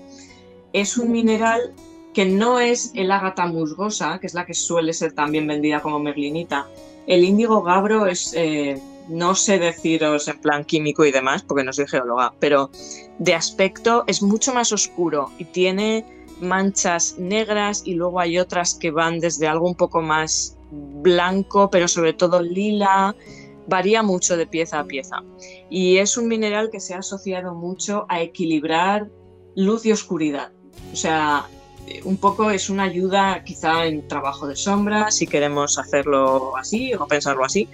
[0.74, 1.74] Es un mineral
[2.18, 6.00] que no es el ágata musgosa, que es la que suele ser también vendida como
[6.00, 6.66] merlinita.
[7.06, 11.72] El índigo gabro es eh, no sé deciros en plan químico y demás, porque no
[11.72, 12.72] soy geóloga, pero
[13.20, 16.08] de aspecto es mucho más oscuro y tiene
[16.42, 21.88] manchas negras y luego hay otras que van desde algo un poco más blanco, pero
[21.88, 23.16] sobre todo lila,
[23.68, 25.18] varía mucho de pieza a pieza.
[25.70, 29.08] Y es un mineral que se ha asociado mucho a equilibrar
[29.56, 30.52] luz y oscuridad.
[30.92, 31.48] O sea,
[32.04, 37.08] un poco es una ayuda quizá en trabajo de sombra, si queremos hacerlo así o
[37.08, 37.68] pensarlo así,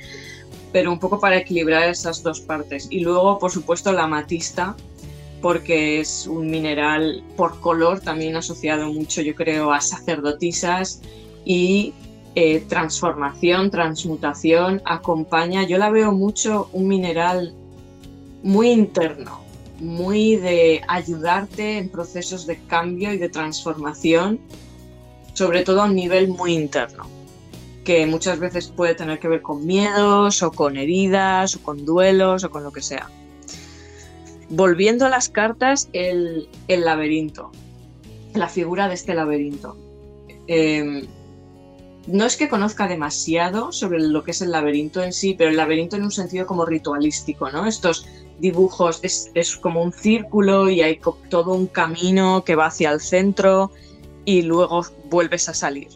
[0.71, 2.88] pero un poco para equilibrar esas dos partes.
[2.89, 4.76] Y luego, por supuesto, la amatista,
[5.41, 11.02] porque es un mineral por color también asociado mucho, yo creo, a sacerdotisas
[11.45, 11.93] y
[12.36, 15.63] eh, transformación, transmutación, acompaña.
[15.63, 17.54] Yo la veo mucho un mineral
[18.41, 19.42] muy interno,
[19.83, 24.39] muy de ayudarte en procesos de cambio y de transformación,
[25.33, 27.07] sobre todo a un nivel muy interno
[27.83, 32.43] que muchas veces puede tener que ver con miedos o con heridas o con duelos
[32.43, 33.09] o con lo que sea.
[34.49, 37.51] Volviendo a las cartas, el, laberinto,
[38.33, 39.77] la figura de este laberinto.
[40.47, 41.07] Em,
[42.07, 45.57] no es que conozca demasiado sobre lo que es el laberinto en sí, pero el
[45.57, 47.65] laberinto en un sentido como ritualístico, ¿no?
[47.65, 48.05] Estos
[48.39, 52.99] dibujos es, es como un círculo y hay todo un camino que va hacia el
[52.99, 53.71] centro
[54.25, 55.89] y luego vuelves a salir.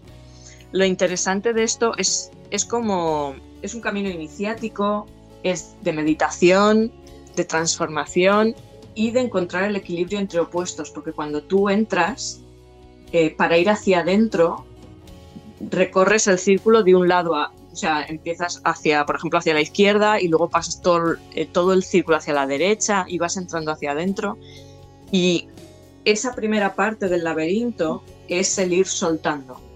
[0.72, 5.08] Lo interesante de esto es, es como, es un camino iniciático,
[5.44, 6.92] es de meditación,
[7.36, 8.56] de transformación
[8.96, 12.42] y de encontrar el equilibrio entre opuestos, porque cuando tú entras,
[13.12, 14.66] eh, para ir hacia adentro,
[15.60, 19.62] recorres el círculo de un lado a, o sea, empiezas hacia, por ejemplo, hacia la
[19.62, 23.72] izquierda y luego pasas todo, eh, todo el círculo hacia la derecha y vas entrando
[23.72, 24.38] hacia adentro.
[25.12, 25.48] Y
[26.04, 29.68] esa primera parte del laberinto es el ir soltando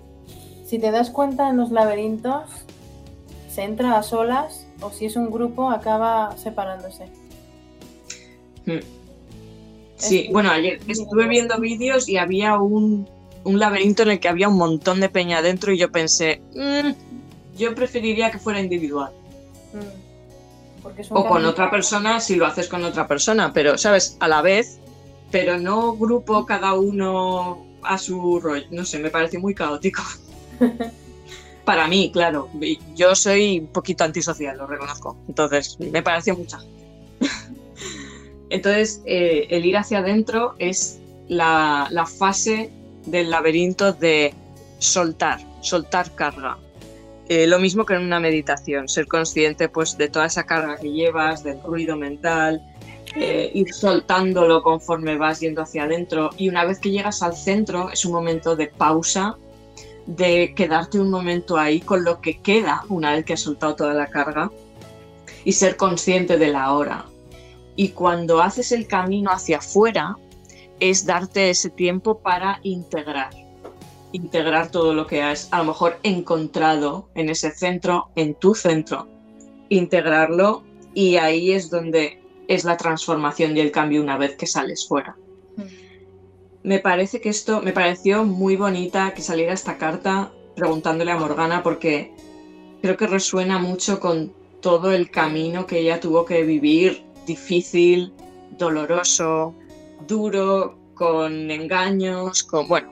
[0.71, 2.49] si te das cuenta en los laberintos,
[3.49, 7.07] se entra a solas o si es un grupo acaba separándose.
[8.65, 8.79] Hmm.
[9.97, 13.05] Sí, bueno, ayer estuve viendo vídeos y había un,
[13.43, 17.20] laberinto en el que había un montón de peña dentro y yo pensé, mm,
[17.61, 19.11] yo preferiría que fuera individual.
[19.73, 21.11] Hmm.
[21.11, 24.17] o con otra persona si lo haces con otra persona, pero, ¿sabes?
[24.19, 24.79] A la vez,
[25.31, 28.65] pero no grupo cada uno a su rollo.
[28.71, 30.01] No sé, me parece muy caótico.
[31.65, 32.49] Para mí, claro.
[32.95, 35.15] Yo soy un poquito antisocial, lo reconozco.
[35.27, 36.59] Entonces, me pareció mucha.
[38.49, 42.69] Entonces, eh, el ir hacia adentro es la, fase
[43.05, 44.33] del laberinto de
[44.79, 46.57] soltar, soltar carga.
[47.29, 50.91] Eh, lo mismo que en una meditación, ser consciente pues de toda esa carga que
[50.91, 52.61] llevas, del ruido mental,
[53.15, 57.89] eh, ir soltándolo conforme vas yendo hacia adentro y una vez que llegas al centro
[57.89, 59.35] es un momento de pausa,
[60.05, 63.93] de quedarte un momento ahí con lo que queda una vez que has soltado toda
[63.93, 64.49] la carga
[65.43, 67.05] y ser consciente de la hora.
[67.75, 70.17] Y cuando haces el camino hacia afuera
[70.79, 73.31] es darte ese tiempo para integrar,
[74.11, 79.07] integrar todo lo que has a lo mejor encontrado en ese centro, en tu centro,
[79.69, 84.87] integrarlo y ahí es donde es la transformación y el cambio una vez que sales
[84.87, 85.15] fuera.
[85.55, 85.63] Mm.
[86.63, 91.63] Me parece que esto, me pareció muy bonita que saliera esta carta preguntándole a Morgana
[91.63, 92.13] porque
[92.81, 98.13] creo que resuena mucho con todo el camino que ella tuvo que vivir, difícil,
[98.57, 99.55] doloroso,
[100.07, 102.91] duro, con engaños, con, bueno,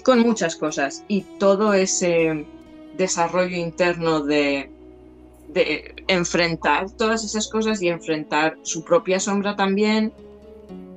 [0.00, 1.04] con muchas cosas.
[1.08, 2.46] Y todo ese
[2.96, 4.70] desarrollo interno de
[6.06, 10.12] enfrentar todas esas cosas y enfrentar su propia sombra también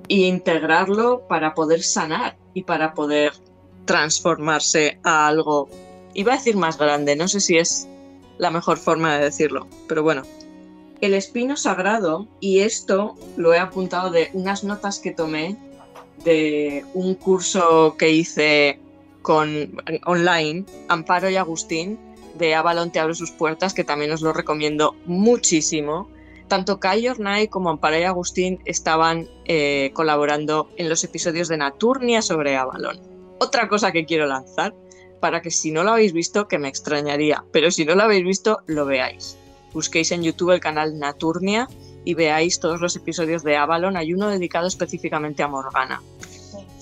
[0.09, 3.33] e integrarlo para poder sanar y para poder
[3.85, 5.69] transformarse a algo,
[6.13, 7.87] iba a decir más grande, no sé si es
[8.37, 10.23] la mejor forma de decirlo, pero bueno.
[11.01, 15.57] El espino sagrado, y esto lo he apuntado de unas notas que tomé
[16.23, 18.79] de un curso que hice
[19.23, 21.97] con online, Amparo y Agustín,
[22.35, 26.09] de Avalon te abre sus puertas, que también os lo recomiendo muchísimo.
[26.47, 32.21] Tanto Kai Ornay como Amparo y Agustín estaban eh, colaborando en los episodios de Naturnia
[32.21, 32.99] sobre Avalon.
[33.39, 34.75] Otra cosa que quiero lanzar,
[35.19, 38.25] para que si no lo habéis visto, que me extrañaría, pero si no lo habéis
[38.25, 39.37] visto, lo veáis.
[39.73, 41.67] Busquéis en YouTube el canal Naturnia
[42.05, 43.97] y veáis todos los episodios de Avalon.
[43.97, 46.01] Hay uno dedicado específicamente a Morgana.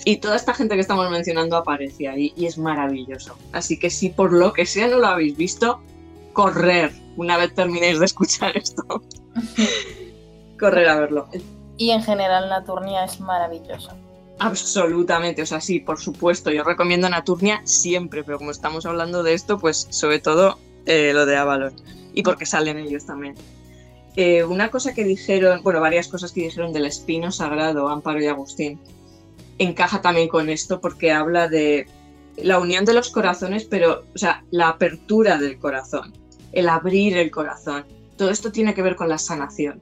[0.04, 3.38] Y toda esta gente que estamos mencionando aparece ahí y es maravilloso.
[3.52, 5.82] Así que si por lo que sea no lo habéis visto,
[6.34, 8.84] correr una vez terminéis de escuchar esto.
[10.60, 11.28] correr a verlo.
[11.78, 13.92] Y en general Naturnia es maravilloso.
[14.40, 19.34] Absolutamente, o sea, sí, por supuesto, yo recomiendo Naturnia siempre, pero como estamos hablando de
[19.34, 21.76] esto, pues sobre todo eh, lo de Avalon.
[22.14, 23.36] Y porque salen ellos también.
[24.16, 28.26] Eh, una cosa que dijeron, bueno, varias cosas que dijeron del espino sagrado, Amparo y
[28.26, 28.80] Agustín
[29.58, 31.88] encaja también con esto porque habla de
[32.38, 36.14] la unión de los corazones, pero, o sea, la apertura del corazón,
[36.52, 37.86] el abrir el corazón.
[38.18, 39.82] Todo esto tiene que ver con la sanación.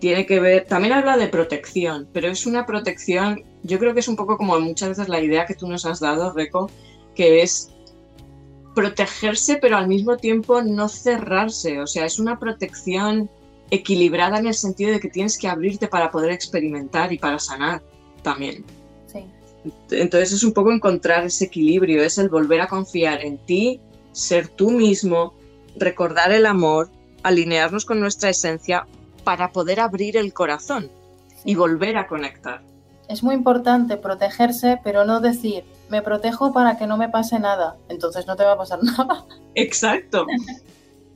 [0.00, 4.08] Tiene que ver, también habla de protección, pero es una protección, yo creo que es
[4.08, 6.70] un poco como muchas veces la idea que tú nos has dado, Reco,
[7.14, 7.70] que es
[8.74, 11.80] protegerse, pero al mismo tiempo no cerrarse.
[11.80, 13.28] O sea, es una protección
[13.70, 17.82] equilibrada en el sentido de que tienes que abrirte para poder experimentar y para sanar
[18.22, 18.64] también.
[19.90, 23.80] Entonces es un poco encontrar ese equilibrio, es el volver a confiar en ti,
[24.12, 25.34] ser tú mismo,
[25.76, 26.88] recordar el amor,
[27.22, 28.86] alinearnos con nuestra esencia
[29.24, 30.90] para poder abrir el corazón
[31.44, 32.62] y volver a conectar.
[33.08, 37.76] Es muy importante protegerse, pero no decir, me protejo para que no me pase nada,
[37.88, 39.26] entonces no te va a pasar nada.
[39.54, 40.26] Exacto.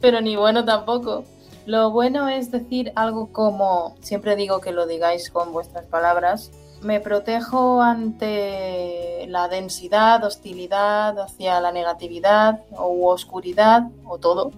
[0.00, 1.24] pero ni bueno tampoco.
[1.66, 6.50] Lo bueno es decir algo como, siempre digo que lo digáis con vuestras palabras,
[6.84, 14.52] me protejo ante la densidad, hostilidad hacia la negatividad o oscuridad o todo,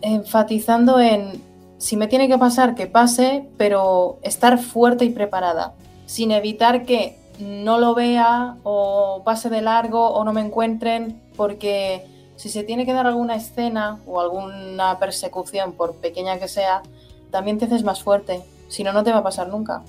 [0.00, 1.42] enfatizando en
[1.78, 5.74] si me tiene que pasar, que pase, pero estar fuerte y preparada,
[6.06, 12.06] sin evitar que no lo vea o pase de largo o no me encuentren, porque
[12.36, 16.82] si se tiene que dar alguna escena o alguna persecución, por pequeña que sea,
[17.30, 19.82] también te haces más fuerte, si no, no te va a pasar nunca.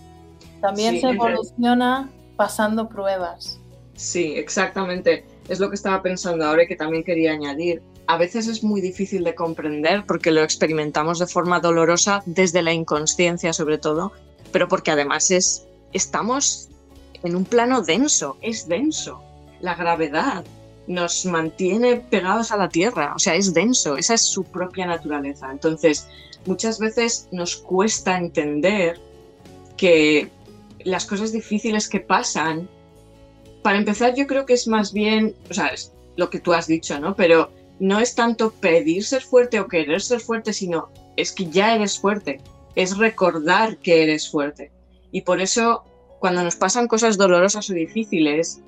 [0.62, 3.60] También se evoluciona pasando pruebas.
[3.96, 5.26] Sí, exactamente.
[5.50, 7.82] Es lo que estaba pensando ahora y que también quería añadir.
[8.08, 12.74] A veces es muy difícil de comprender porque lo experimentamos de forma dolorosa desde la
[12.74, 14.14] inconsciencia sobre todo,
[14.52, 16.70] pero porque además es estamos
[17.24, 19.22] en un plano denso, es denso.
[19.60, 20.46] La gravedad
[20.88, 25.52] nos mantiene pegados a la tierra, o sea, es denso, esa es su propia naturaleza.
[25.52, 26.08] Entonces,
[26.46, 29.00] muchas veces nos cuesta entender
[29.76, 30.30] que
[30.88, 32.70] las cosas difíciles que pasan,
[33.62, 36.66] para empezar yo creo que es más bien, o sea, es lo que tú has
[36.66, 37.14] dicho, ¿no?
[37.14, 41.76] Pero no es tanto pedir ser fuerte o querer ser fuerte, sino es que ya
[41.76, 42.40] eres fuerte,
[42.76, 44.72] es recordar que eres fuerte.
[45.12, 45.84] Y por eso
[46.20, 48.62] cuando nos pasan cosas dolorosas o difíciles,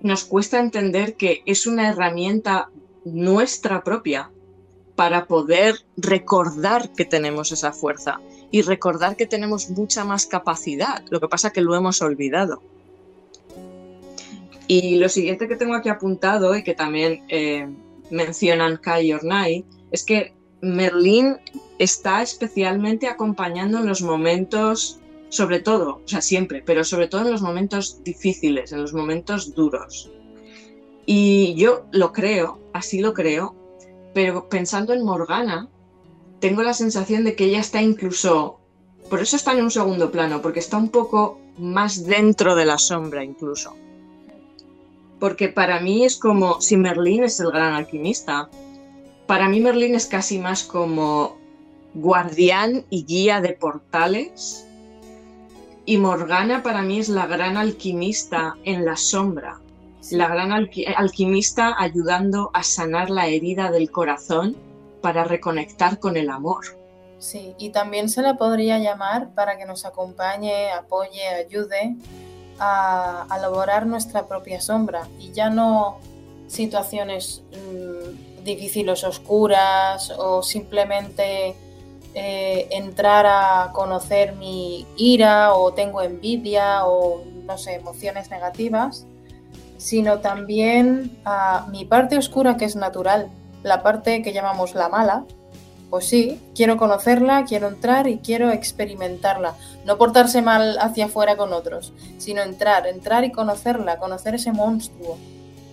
[0.00, 2.70] nos cuesta entender que es una herramienta
[3.04, 4.30] nuestra propia
[4.94, 8.20] para poder recordar que tenemos esa fuerza
[8.50, 11.04] y recordar que tenemos mucha más capacidad.
[11.10, 12.62] Lo que pasa que lo hemos olvidado.
[14.66, 17.68] Y lo siguiente que tengo aquí apuntado y que también eh,
[18.10, 21.36] mencionan Kai Ornai, es que Merlín
[21.78, 27.30] está especialmente acompañando en los momentos, sobre todo, o sea, siempre, pero sobre todo en
[27.30, 30.10] los momentos difíciles, en los momentos duros.
[31.06, 33.54] Y yo lo creo, así lo creo,
[34.12, 35.68] pero pensando en Morgana,
[36.40, 38.60] tengo la sensación de que ella está incluso,
[39.10, 42.78] por eso está en un segundo plano, porque está un poco más dentro de la
[42.78, 43.74] sombra incluso.
[45.18, 48.48] Porque para mí es como si Merlín es el gran alquimista,
[49.26, 51.36] para mí Merlín es casi más como
[51.94, 54.64] guardián y guía de portales.
[55.84, 59.58] Y Morgana para mí es la gran alquimista en la sombra,
[60.10, 64.54] la gran alquimista ayudando a sanar la herida del corazón
[65.00, 66.64] para reconectar con el amor.
[67.18, 71.96] Sí, y también se la podría llamar para que nos acompañe, apoye, ayude
[72.58, 75.98] a, elaborar nuestra propia sombra y ya no
[76.46, 81.54] situaciones mm, difíciles, oscuras o simplemente
[82.14, 89.06] eh, entrar a conocer mi ira o tengo envidia o no sé, emociones negativas,
[89.76, 93.30] sino también a mi parte oscura que es natural,
[93.68, 95.24] la parte que llamamos la mala,
[95.90, 99.54] pues sí, quiero conocerla, quiero entrar y quiero experimentarla.
[99.86, 105.16] No portarse mal hacia afuera con otros, sino entrar, entrar y conocerla, conocer ese monstruo,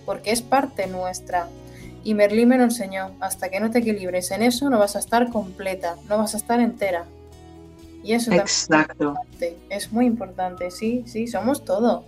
[0.06, 1.48] porque es parte nuestra.
[2.02, 5.00] Y Merlín me lo enseñó, hasta que no te equilibres en eso no vas a
[5.00, 7.04] estar completa, no vas a estar entera.
[8.02, 9.14] Y eso Exacto.
[9.40, 12.04] es, es muy importante, sí, sí, somos todo.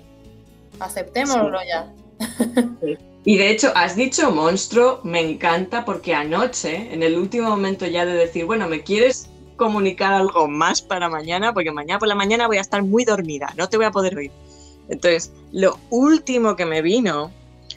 [0.79, 2.97] Aceptémoslo ya.
[3.25, 8.07] Y de hecho, has dicho monstruo, me encanta porque anoche, en el último momento ya
[8.07, 11.53] de decir, bueno, ¿me quieres comunicar algo más para mañana?
[11.53, 14.17] Porque mañana por la mañana voy a estar muy dormida, no te voy a poder
[14.17, 14.31] oír.
[14.89, 17.31] Entonces, lo último que me vino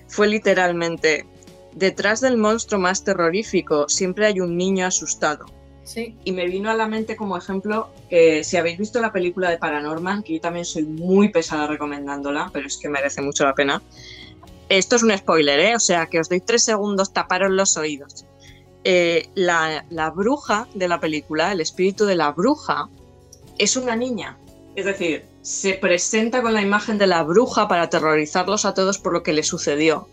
[0.07, 1.25] fue literalmente,
[1.73, 5.45] detrás del monstruo más terrorífico siempre hay un niño asustado.
[5.83, 6.15] Sí.
[6.23, 9.57] Y me vino a la mente como ejemplo, que si habéis visto la película de
[9.57, 13.81] Paranorman, que yo también soy muy pesada recomendándola, pero es que merece mucho la pena,
[14.77, 15.75] esto es un spoiler, ¿eh?
[15.75, 18.25] o sea que os doy tres segundos, taparos los oídos.
[18.85, 19.83] Eh, la,
[20.15, 22.89] bruja de la película, el espíritu de la bruja,
[23.57, 24.37] es una niña.
[24.75, 29.11] Es decir, se presenta con la imagen de la bruja para aterrorizarlos a todos por
[29.11, 30.07] lo que le sucedió.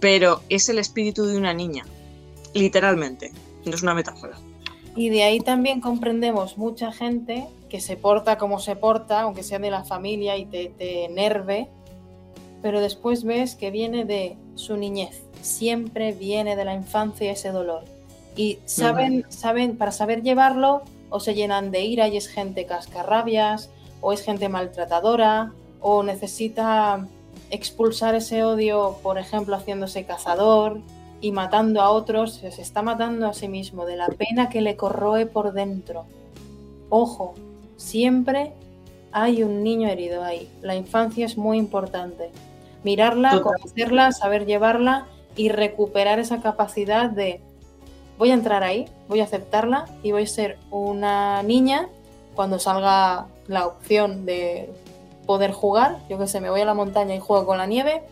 [0.00, 1.86] Pero es el espíritu de una niña,
[2.52, 3.30] literalmente,
[3.64, 4.36] no es una metáfora.
[4.96, 9.60] Y de ahí también comprendemos mucha gente que se porta como se porta, aunque sea
[9.60, 11.68] de la familia y te, te enerve,
[12.62, 17.84] pero después ves que viene de su niñez, siempre viene de la infancia ese dolor.
[18.36, 23.70] Y saben, saben, para saber llevarlo, o se llenan de ira y es gente cascarrabias,
[24.00, 27.06] o es gente maltratadora, o necesita
[27.50, 30.80] expulsar ese odio, por ejemplo, haciéndose cazador
[31.20, 34.76] y matando a otros, se está matando a sí mismo de la pena que le
[34.76, 36.04] corroe por dentro.
[36.88, 37.34] Ojo,
[37.76, 38.52] siempre
[39.12, 40.48] hay un niño herido ahí.
[40.62, 42.30] La infancia es muy importante
[42.82, 45.06] mirarla, conocerla, saber llevarla
[45.36, 47.40] y recuperar esa capacidad de
[48.18, 51.88] voy a entrar ahí, voy a aceptarla y voy a ser una niña.
[52.34, 54.70] Cuando salga la opción de
[55.26, 58.02] poder jugar, yo que sé, me voy a la montaña y juego con la nieve,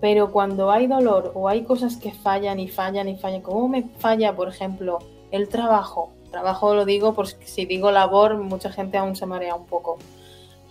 [0.00, 3.84] pero cuando hay dolor o hay cosas que fallan y fallan y fallan, como me
[3.98, 4.98] falla, por ejemplo,
[5.30, 9.66] el trabajo, trabajo lo digo porque si digo labor, mucha gente aún se marea un
[9.66, 9.98] poco,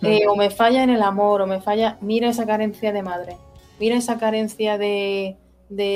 [0.02, 3.36] eh, o me falla en el amor, o me falla, mira esa carencia de madre,
[3.78, 5.36] mira esa carencia de,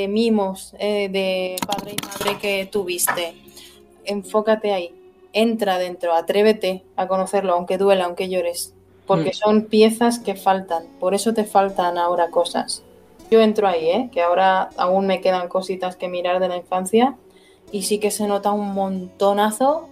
[0.09, 3.35] mimos eh, de padre y madre que tuviste.
[4.05, 4.95] Enfócate ahí,
[5.33, 8.75] entra dentro, atrévete a conocerlo, aunque duela, aunque llores,
[9.07, 9.35] porque mm.
[9.35, 12.83] son piezas que faltan, por eso te faltan ahora cosas.
[13.31, 14.09] Yo entro ahí, ¿eh?
[14.11, 17.17] que ahora aún me quedan cositas que mirar de la infancia
[17.71, 19.89] y sí que se nota un montonazo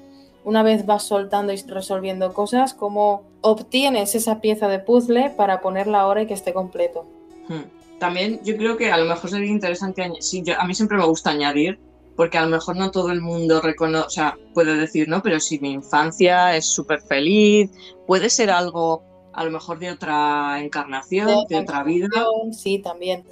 [0.47, 6.01] una vez vas soltando y resolviendo cosas, cómo obtienes esa pieza de puzzle para ponerla
[6.01, 7.07] ahora y que esté completo.
[7.49, 7.63] Hmm.
[8.01, 11.31] También yo creo que a lo mejor sería interesante, sí, a mí siempre me gusta
[11.31, 11.79] añadir,
[12.17, 15.39] porque a lo mejor no todo el mundo reconoce, o sea, puede decir, no, pero
[15.39, 17.71] si mi infancia es súper feliz,
[18.07, 22.09] puede ser algo a lo mejor de otra encarnación, de otra vida.
[22.53, 23.23] Sí, también.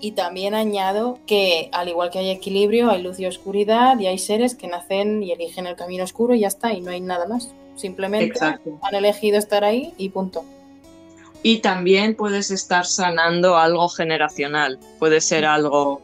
[0.00, 4.18] Y también añado que al igual que hay equilibrio, hay luz y oscuridad y hay
[4.18, 7.26] seres que nacen y eligen el camino oscuro y ya está, y no hay nada
[7.26, 7.52] más.
[7.80, 10.44] Simplemente han elegido estar ahí y punto.
[11.42, 14.78] Y también puedes estar sanando algo generacional.
[14.98, 16.02] Puede ser algo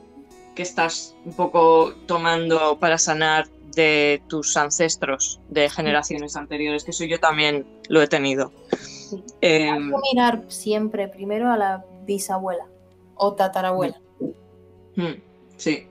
[0.55, 7.05] que estás un poco tomando para sanar de tus ancestros de generaciones anteriores, que eso
[7.05, 8.51] yo también lo he tenido.
[9.43, 9.79] Hay que
[10.13, 12.65] mirar siempre primero a la bisabuela
[13.15, 14.01] o tatarabuela.
[14.97, 15.21] Hmm.
[15.59, 15.87] Sí.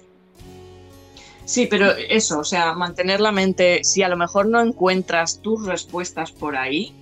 [1.46, 5.66] Sí, pero eso, o sea, mantener la mente, si a lo mejor no encuentras tus
[5.66, 6.94] respuestas por ahí,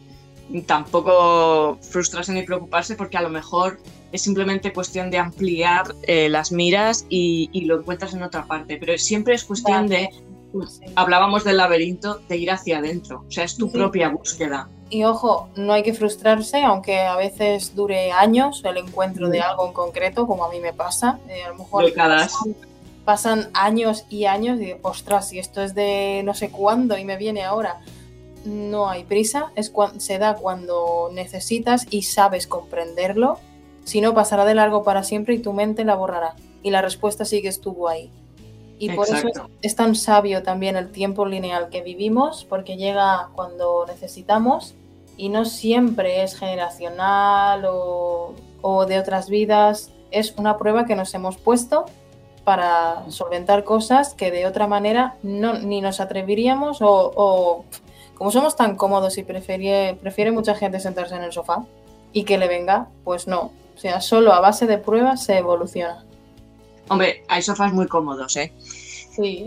[0.68, 3.80] tampoco frustrarse ni preocuparse porque a lo mejor
[4.12, 8.78] es simplemente cuestión de ampliar eh, las miras y, y, lo encuentras en otra parte,
[8.78, 10.10] pero siempre es cuestión de,
[10.96, 13.78] hablábamos del laberinto, de ir hacia adentro, o sea, es tu sí.
[13.78, 14.68] propia búsqueda.
[14.90, 19.66] Y ojo, no hay que frustrarse, aunque a veces dure años el encuentro de algo
[19.66, 21.86] en concreto, como a mí me pasa, eh, a lo mejor
[23.06, 27.18] pasan años y años y ostras, si esto es de no sé cuándo y me
[27.18, 27.82] viene ahora,
[28.46, 33.40] no hay prisa, es se da cuando necesitas y sabes comprenderlo,
[33.84, 37.26] si no pasará de largo para siempre y tu mente la borrará y la respuesta
[37.26, 38.10] sí que estuvo ahí.
[38.80, 39.28] Y por Exacto.
[39.30, 44.74] eso es, es, tan sabio también el tiempo lineal que vivimos, porque llega cuando necesitamos
[45.16, 51.14] y no siempre es generacional o, o de otras vidas, es una prueba que nos
[51.14, 51.86] hemos puesto
[52.44, 57.66] para solventar cosas que de otra manera no, ni nos atreveríamos o, o
[58.16, 61.66] como somos tan cómodos y prefiere, prefiere mucha gente sentarse en el sofá
[62.12, 63.52] y que le venga, pues no.
[63.76, 66.06] O sea, solo a base de pruebas se evoluciona.
[66.90, 68.54] Hombre, hay sofás muy cómodos, ¿eh?
[69.16, 69.46] Sí.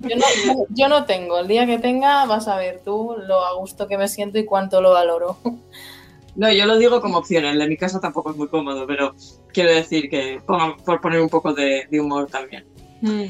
[0.00, 1.38] Yo no, yo no, tengo.
[1.38, 4.44] El día que tenga, vas a ver tú lo a gusto que me siento y
[4.44, 5.38] cuánto lo valoro.
[6.36, 7.44] No, yo lo digo como opción.
[7.44, 9.14] El de mi casa tampoco es muy cómodo, pero
[9.52, 12.64] quiero decir que por poner un poco de, de humor también.
[13.00, 13.24] Mm.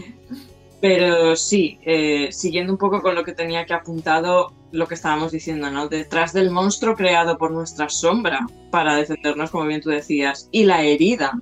[0.80, 5.32] Pero sí, eh, siguiendo un poco con lo que tenía que apuntado, lo que estábamos
[5.32, 5.88] diciendo, ¿no?
[5.88, 10.82] Detrás del monstruo creado por nuestra sombra para defendernos, como bien tú decías, y la
[10.82, 11.40] herida,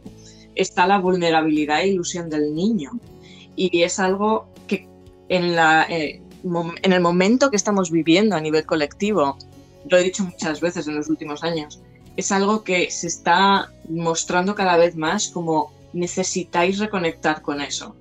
[0.54, 2.92] está la vulnerabilidad e ilusión del niño.
[3.56, 4.88] Y es algo que
[5.28, 6.22] en, la, eh,
[6.82, 9.38] en el momento que estamos viviendo a nivel colectivo,
[9.88, 11.80] lo he dicho muchas veces en los últimos años,
[12.16, 17.94] es algo que se está mostrando cada vez más como necesitáis reconectar con eso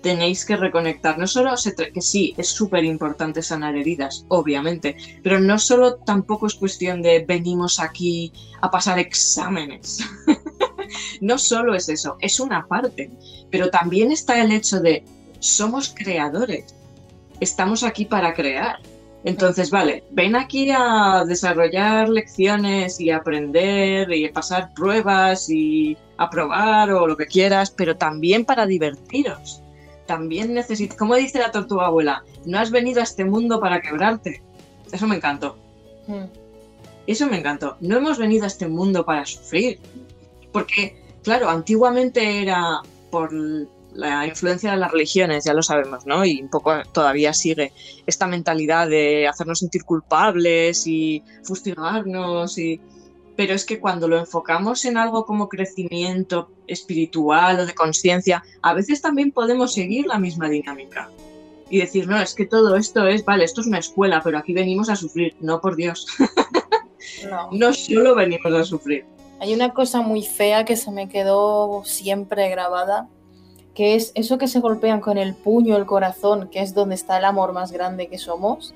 [0.00, 1.18] tenéis que reconectar.
[1.18, 6.46] No solo se que sí, es súper importante sanar heridas, obviamente, pero no solo tampoco
[6.46, 9.98] es cuestión de venimos aquí a pasar exámenes.
[11.20, 13.10] no solo es eso, es una parte,
[13.50, 15.04] pero también está el hecho de
[15.38, 16.74] somos creadores,
[17.40, 18.78] estamos aquí para crear.
[19.24, 27.06] Entonces, vale, ven aquí a desarrollar lecciones y aprender y pasar pruebas y aprobar o
[27.06, 29.62] lo que quieras, pero también para divertiros
[30.10, 34.42] también necesitas, como dice la tortuga abuela, no has venido a este mundo para quebrarte.
[34.90, 35.56] Eso me encantó.
[36.08, 36.24] Mm.
[37.06, 37.76] Eso me encantó.
[37.78, 39.78] No hemos venido a este mundo para sufrir.
[40.50, 42.80] Porque, claro, antiguamente era
[43.12, 43.30] por
[43.94, 46.24] la influencia de las religiones, ya lo sabemos, ¿no?
[46.24, 47.72] Y un poco todavía sigue
[48.06, 52.80] esta mentalidad de hacernos sentir culpables y fustigarnos y
[53.36, 58.74] pero es que cuando lo enfocamos en algo como crecimiento espiritual o de conciencia, a
[58.74, 61.08] veces también podemos seguir la misma dinámica
[61.70, 64.52] y decir, no, es que todo esto es, vale, esto es una escuela, pero aquí
[64.52, 66.06] venimos a sufrir, no por Dios.
[67.30, 67.48] No.
[67.52, 69.06] no solo venimos a sufrir.
[69.38, 73.08] Hay una cosa muy fea que se me quedó siempre grabada,
[73.74, 77.18] que es eso que se golpean con el puño, el corazón, que es donde está
[77.18, 78.74] el amor más grande que somos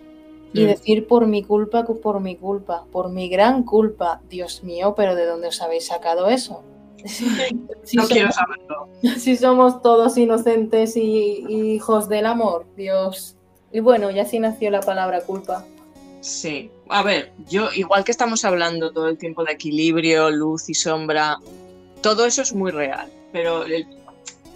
[0.52, 5.16] y decir por mi culpa, por mi culpa, por mi gran culpa, Dios mío, pero
[5.16, 6.62] ¿de dónde os habéis sacado eso?
[7.04, 8.88] si no somos, quiero saberlo.
[9.18, 13.36] Si somos todos inocentes y, y, hijos del amor, Dios.
[13.72, 15.66] Y bueno, ya así nació la palabra culpa.
[16.20, 20.74] Sí, a ver, yo igual que estamos hablando todo el tiempo de equilibrio, luz y
[20.74, 21.38] sombra,
[22.00, 23.86] todo eso es muy real, pero el,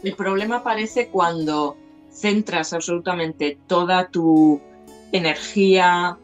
[0.02, 1.76] el problema aparece cuando
[2.10, 4.60] centras absolutamente toda tu
[5.12, 6.18] energía,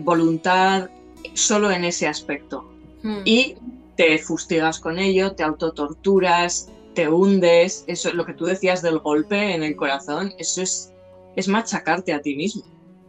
[0.00, 0.90] voluntad,
[1.34, 2.64] solo en ese aspecto.
[3.02, 3.20] Hmm.
[3.24, 3.56] Y
[3.96, 8.98] te fustigas con ello, te autotorturas, te hundes, eso es lo que tú decías del
[8.98, 10.92] golpe en el corazón, eso es,
[11.36, 12.62] es machacarte a ti mismo.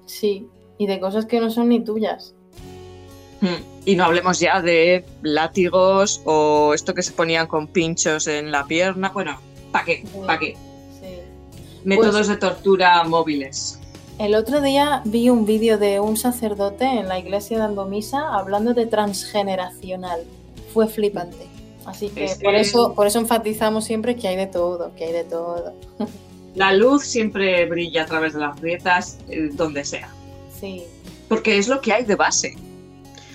[0.06, 0.48] Sí,
[0.78, 2.36] y de cosas que no son ni tuyas.
[3.42, 3.64] Hmm.
[3.86, 8.66] Y no hablemos ya de látigos o esto que se ponían con pinchos en la
[8.66, 9.10] pierna.
[9.10, 9.40] Bueno,
[9.76, 10.04] ¿para qué?
[10.26, 10.56] ¿Para qué?
[11.02, 11.20] Sí.
[11.84, 12.28] Métodos pues...
[12.30, 13.78] de tortura móviles.
[14.18, 18.74] El otro día vi un vídeo de un sacerdote en la iglesia dando misa hablando
[18.74, 20.22] de transgeneracional.
[20.74, 21.48] Fue flipante.
[21.86, 25.26] Así que por eso, por eso enfatizamos siempre que hay de todo, que hay de
[25.26, 25.74] todo.
[26.56, 30.08] La luz siempre brilla a través de las grietas, eh, donde sea.
[30.58, 30.84] Sí.
[31.28, 32.56] Porque es lo que hay de base.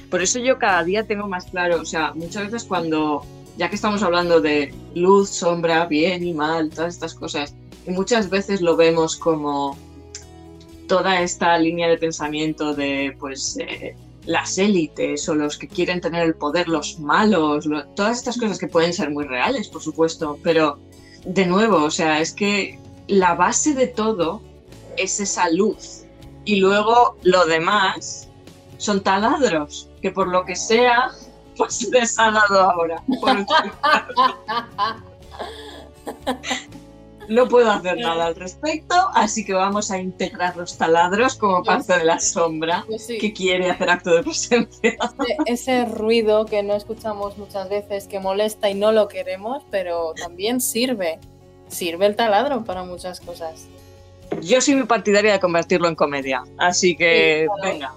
[0.09, 3.27] Por eso yo cada día tengo más claro, o sea, muchas veces cuando,
[3.61, 7.55] ya que estamos hablando de luz, sombra, bien y mal, todas estas cosas,
[7.87, 9.77] y muchas veces lo vemos como
[10.89, 13.95] toda esta línea de pensamiento de pues eh,
[14.25, 18.59] las élites o los que quieren tener el poder, los malos, lo, todas estas cosas
[18.59, 20.79] que pueden ser muy reales, por supuesto, pero
[21.27, 24.41] de nuevo, o sea, es que la base de todo
[24.97, 26.05] es esa luz.
[26.47, 28.27] Y luego lo demás
[28.79, 31.11] son taladros, que por lo que sea,
[31.67, 33.03] pues dado ahora.
[37.29, 41.97] No puedo hacer nada al respecto, así que vamos a integrar los taladros como parte
[41.97, 43.19] de la sombra Pues sí.
[43.19, 44.97] que quiere hacer acto de presencia.
[44.99, 50.13] Ese, ese ruido que no escuchamos muchas veces, que molesta y no lo queremos, pero
[50.15, 51.21] también sirve.
[51.69, 53.67] Sirve el taladro para muchas cosas.
[54.43, 57.73] Yo soy muy partidaria de convertirlo en comedia, así que Sí, claro.
[57.73, 57.95] venga.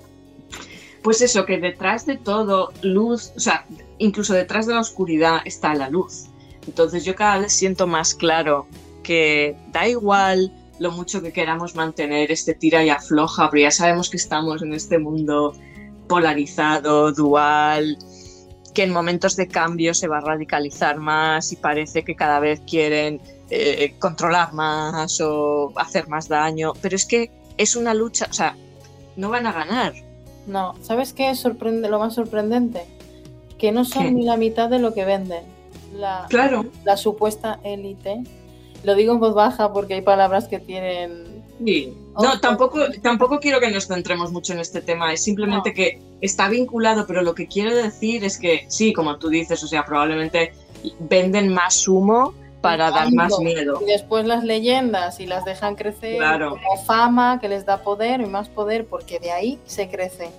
[1.03, 3.65] Pues eso, que detrás de todo, luz, o sea,
[3.97, 6.29] incluso detrás de la oscuridad está la luz.
[6.65, 8.67] Entonces yo cada vez siento más claro
[9.03, 14.09] que da igual lo mucho que queramos mantener este tira y afloja, pero ya sabemos
[14.09, 15.53] que estamos en este mundo
[16.07, 17.97] polarizado, dual,
[18.73, 22.61] que en momentos de cambio se va a radicalizar más y parece que cada vez
[22.67, 28.33] quieren eh, controlar más o hacer más daño, pero es que es una lucha, o
[28.33, 28.55] sea,
[29.15, 29.93] no van a ganar.
[30.47, 32.81] No, ¿sabes qué es sorprende, lo más sorprendente?
[33.57, 34.11] Que no son ¿Qué?
[34.11, 35.43] ni la mitad de lo que venden.
[35.95, 36.65] La, Claro.
[36.83, 38.23] la supuesta élite.
[38.83, 41.43] Lo digo en voz baja porque hay palabras que tienen.
[41.63, 41.93] Sí.
[42.21, 45.75] No, tampoco, tampoco quiero que nos centremos mucho en este tema, es simplemente No.
[45.75, 49.67] que está vinculado, pero lo que quiero decir es que sí, como tú dices, o
[49.67, 50.53] sea, probablemente
[50.99, 52.33] venden más humo
[52.63, 53.79] para dar más miedo.
[53.81, 56.51] Y después las leyendas y las dejan crecer Claro.
[56.51, 60.29] como fama que les da poder y más poder porque de ahí se crece.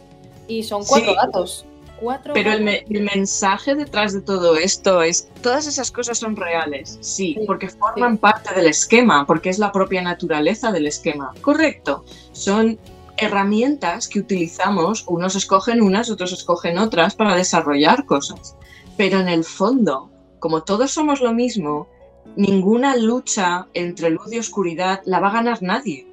[0.48, 1.16] Y son cuatro Sí.
[1.16, 1.66] gatos.
[2.00, 6.34] Cuatro Pero el, me- el mensaje detrás de todo esto es, todas esas cosas son
[6.34, 11.32] reales, sí, Sí, porque forman parte del esquema, porque es la propia naturaleza del esquema.
[11.40, 12.78] Correcto, son
[13.16, 18.56] herramientas que utilizamos, unos escogen unas, otros escogen otras para desarrollar cosas.
[18.96, 20.10] Pero en el fondo,
[20.40, 21.88] como todos somos lo mismo,
[22.36, 26.06] ninguna lucha entre luz y oscuridad la va a ganar nadie.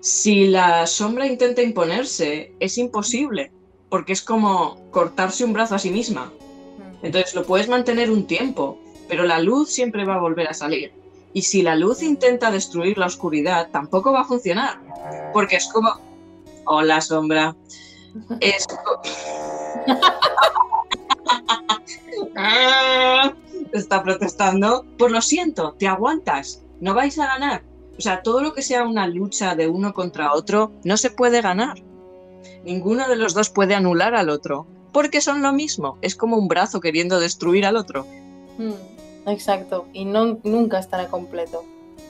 [0.00, 3.50] Si la sombra intenta imponerse, es imposible,
[3.88, 6.32] porque es como cortarse un brazo a sí misma.
[7.02, 8.78] Entonces lo puedes mantener un tiempo,
[9.08, 10.92] pero la luz siempre va a volver a salir.
[11.32, 14.80] Y si la luz intenta destruir la oscuridad, tampoco va a funcionar,
[15.32, 16.00] porque es como...
[16.64, 17.54] Hola, sombra.
[18.40, 18.66] Es
[22.36, 23.32] Ah,
[23.72, 24.84] Está protestando.
[24.98, 26.62] Pues lo siento, te aguantas.
[26.80, 27.62] No vais a ganar.
[27.98, 31.40] O sea, todo lo que sea una lucha de uno contra otro, no se puede
[31.40, 31.82] ganar.
[32.64, 35.96] Ninguno de los dos puede anular al otro, porque son lo mismo.
[36.02, 38.06] Es como un brazo queriendo destruir al otro.
[38.58, 38.96] Mm,
[39.26, 39.86] Exacto.
[39.92, 41.64] Y no, nunca estará completo.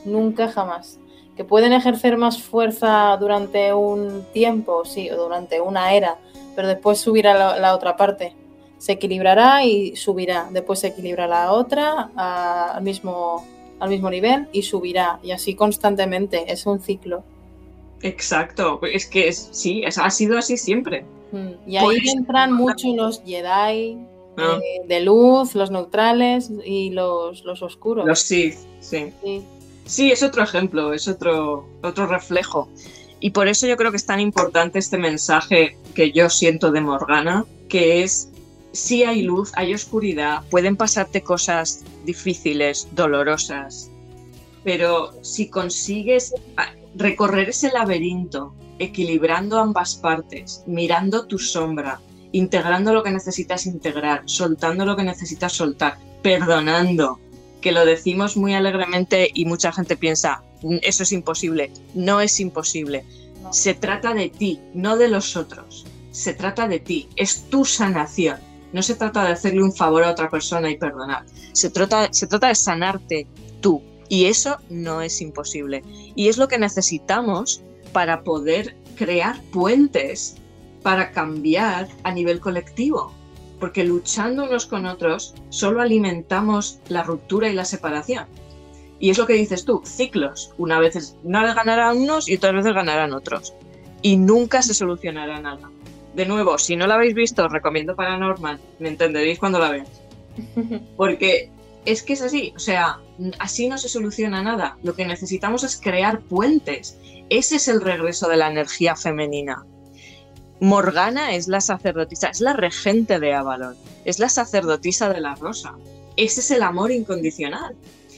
[0.05, 0.99] Nunca jamás.
[1.35, 6.19] Que pueden ejercer más fuerza durante un tiempo, sí, o durante una era,
[6.55, 8.35] pero después subirá la, la otra parte.
[8.79, 10.49] Se equilibrará y subirá.
[10.53, 13.47] Después se equilibra la otra a- al, mismo,
[13.81, 15.18] al mismo nivel y subirá.
[15.22, 16.51] Y así constantemente.
[16.53, 17.22] Es un ciclo.
[18.03, 18.81] Exacto.
[18.83, 21.05] Es que es- sí, es- ha sido así siempre.
[21.33, 23.99] Mm, Y ahí Pues- entran mucho los Jedi
[24.39, 28.05] Ah, eh, de luz, los neutrales y los, los oscuros.
[28.07, 29.11] Los Sith, sí.
[29.24, 29.43] Sí.
[29.87, 32.68] Sí, es otro ejemplo, es otro, otro reflejo.
[33.18, 36.83] Y por eso yo creo que es tan importante este mensaje que yo siento de
[36.83, 38.31] Morgana, que es,
[38.77, 43.91] si hay luz, hay oscuridad, pueden pasarte cosas difíciles, dolorosas,
[44.62, 46.35] pero si consigues
[46.95, 52.01] recorrer ese laberinto, equilibrando ambas partes, mirando tu sombra,
[52.33, 57.18] integrando lo que necesitas integrar, soltando lo que necesitas soltar, perdonando,
[57.61, 61.72] que lo decimos muy alegremente y mucha gente piensa, "Mm, eso es imposible.
[61.95, 63.05] No es imposible.
[63.43, 63.53] No.
[63.53, 65.87] Se trata de ti, no de los otros.
[66.11, 68.39] Se trata de ti, es tu sanación.
[68.73, 71.25] No se trata de hacerle un favor a otra persona y perdonar.
[71.53, 73.27] Se trata, se trata de sanarte
[73.61, 73.83] tú.
[74.09, 75.83] Y eso no es imposible.
[76.14, 77.62] Y es lo que necesitamos
[77.93, 80.37] para poder crear puentes
[80.83, 83.12] para cambiar a nivel colectivo.
[83.59, 88.27] Porque luchando unos con otros solo alimentamos la ruptura y la separación.
[88.99, 90.53] Y es lo que dices tú, ciclos.
[90.59, 93.55] Una vez, una vez ganarán unos y otras veces ganarán otros.
[94.03, 95.71] Y nunca se solucionará nada.
[96.17, 98.59] De nuevo, si no la habéis visto, os recomiendo Paranormal.
[98.79, 99.89] Me entenderéis cuando la veáis.
[100.97, 101.51] Porque
[101.85, 103.01] es que es así, o sea,
[103.39, 104.79] así no se soluciona nada.
[104.83, 106.99] Lo que necesitamos es crear puentes.
[107.29, 109.67] Ese es el regreso de la energía femenina.
[110.59, 115.75] Morgana es la sacerdotisa, es la regente de Avalon, es la sacerdotisa de la rosa.
[116.17, 117.77] Ese es el amor incondicional.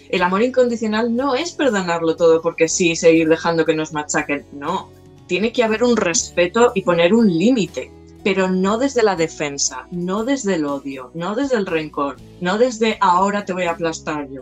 [0.09, 4.47] El amor incondicional no es perdonarlo todo porque sí, seguir dejando que nos machaquen.
[4.53, 4.89] No,
[5.29, 7.93] tiene que haber un respeto y poner un límite,
[8.25, 12.99] pero no desde la defensa, no desde el odio, no desde el rencor, no desde
[13.01, 14.41] ahora te voy a aplastar yo.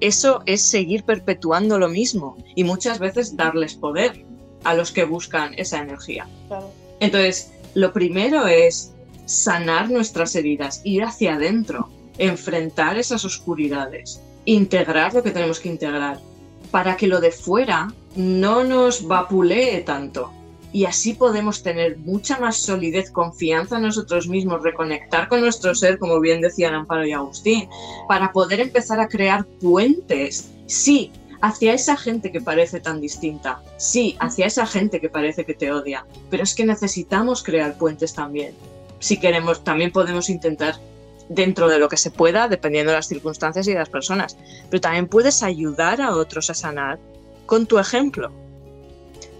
[0.00, 4.24] eso es seguir perpetuando lo mismo y muchas veces darles poder
[4.64, 6.26] a los que buscan esa energía.
[7.00, 8.92] Entonces, lo primero es
[9.26, 16.20] sanar nuestras heridas, ir hacia adentro, enfrentar esas oscuridades, integrar lo que tenemos que integrar,
[16.70, 20.32] para que lo de fuera no nos vapulee tanto.
[20.72, 25.98] Y así podemos tener mucha más solidez, confianza en nosotros mismos, reconectar con nuestro ser,
[25.98, 27.68] como bien decían Amparo y Agustín,
[28.08, 30.50] para poder empezar a crear puentes.
[30.66, 31.12] Sí,
[31.42, 33.62] hacia esa gente que parece tan distinta.
[33.76, 36.06] Sí, hacia esa gente que parece que te odia.
[36.28, 38.54] Pero es que necesitamos crear puentes también.
[38.98, 40.74] Si queremos, también podemos intentar
[41.28, 44.36] dentro de lo que se pueda, dependiendo de las circunstancias y de las personas.
[44.70, 46.98] Pero también puedes ayudar a otros a sanar
[47.46, 48.30] con tu ejemplo.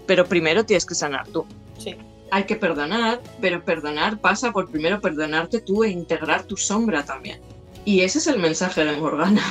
[0.05, 1.45] Pero primero tienes que sanar tú.
[1.77, 1.95] Sí.
[2.31, 7.39] Hay que perdonar, pero perdonar pasa por primero perdonarte tú e integrar tu sombra también.
[7.85, 9.43] Y ese es el mensaje de Morgana.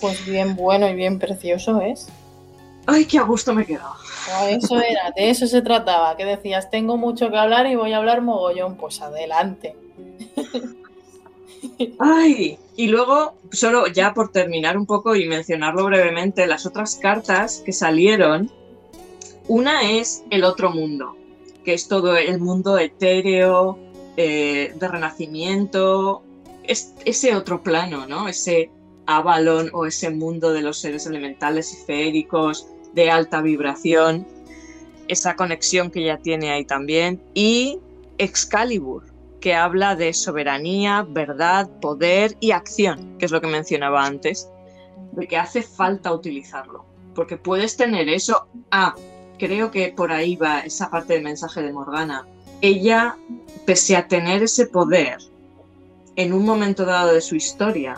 [0.00, 2.08] Pues bien bueno y bien precioso es.
[2.86, 3.96] Ay, qué a gusto me quedaba.
[4.48, 7.98] eso era, de eso se trataba, que decías, tengo mucho que hablar y voy a
[7.98, 9.76] hablar mogollón, pues adelante.
[11.98, 17.62] Ay, y luego, solo ya por terminar un poco y mencionarlo brevemente, las otras cartas
[17.64, 18.50] que salieron,
[19.48, 21.16] una es el otro mundo,
[21.64, 23.78] que es todo el mundo etéreo,
[24.16, 26.22] eh, de renacimiento,
[26.64, 28.28] es ese otro plano, ¿no?
[28.28, 28.70] Ese
[29.06, 34.26] Avalon o ese mundo de los seres elementales y feéricos de alta vibración,
[35.08, 37.78] esa conexión que ya tiene ahí también, y
[38.18, 39.04] Excalibur,
[39.40, 44.48] que habla de soberanía, verdad, poder y acción, que es lo que mencionaba antes,
[45.12, 46.84] de que hace falta utilizarlo,
[47.14, 48.46] porque puedes tener eso.
[48.70, 48.94] Ah,
[49.38, 52.26] creo que por ahí va esa parte del mensaje de Morgana.
[52.60, 53.16] Ella,
[53.64, 55.18] pese a tener ese poder,
[56.16, 57.94] en un momento dado de su historia,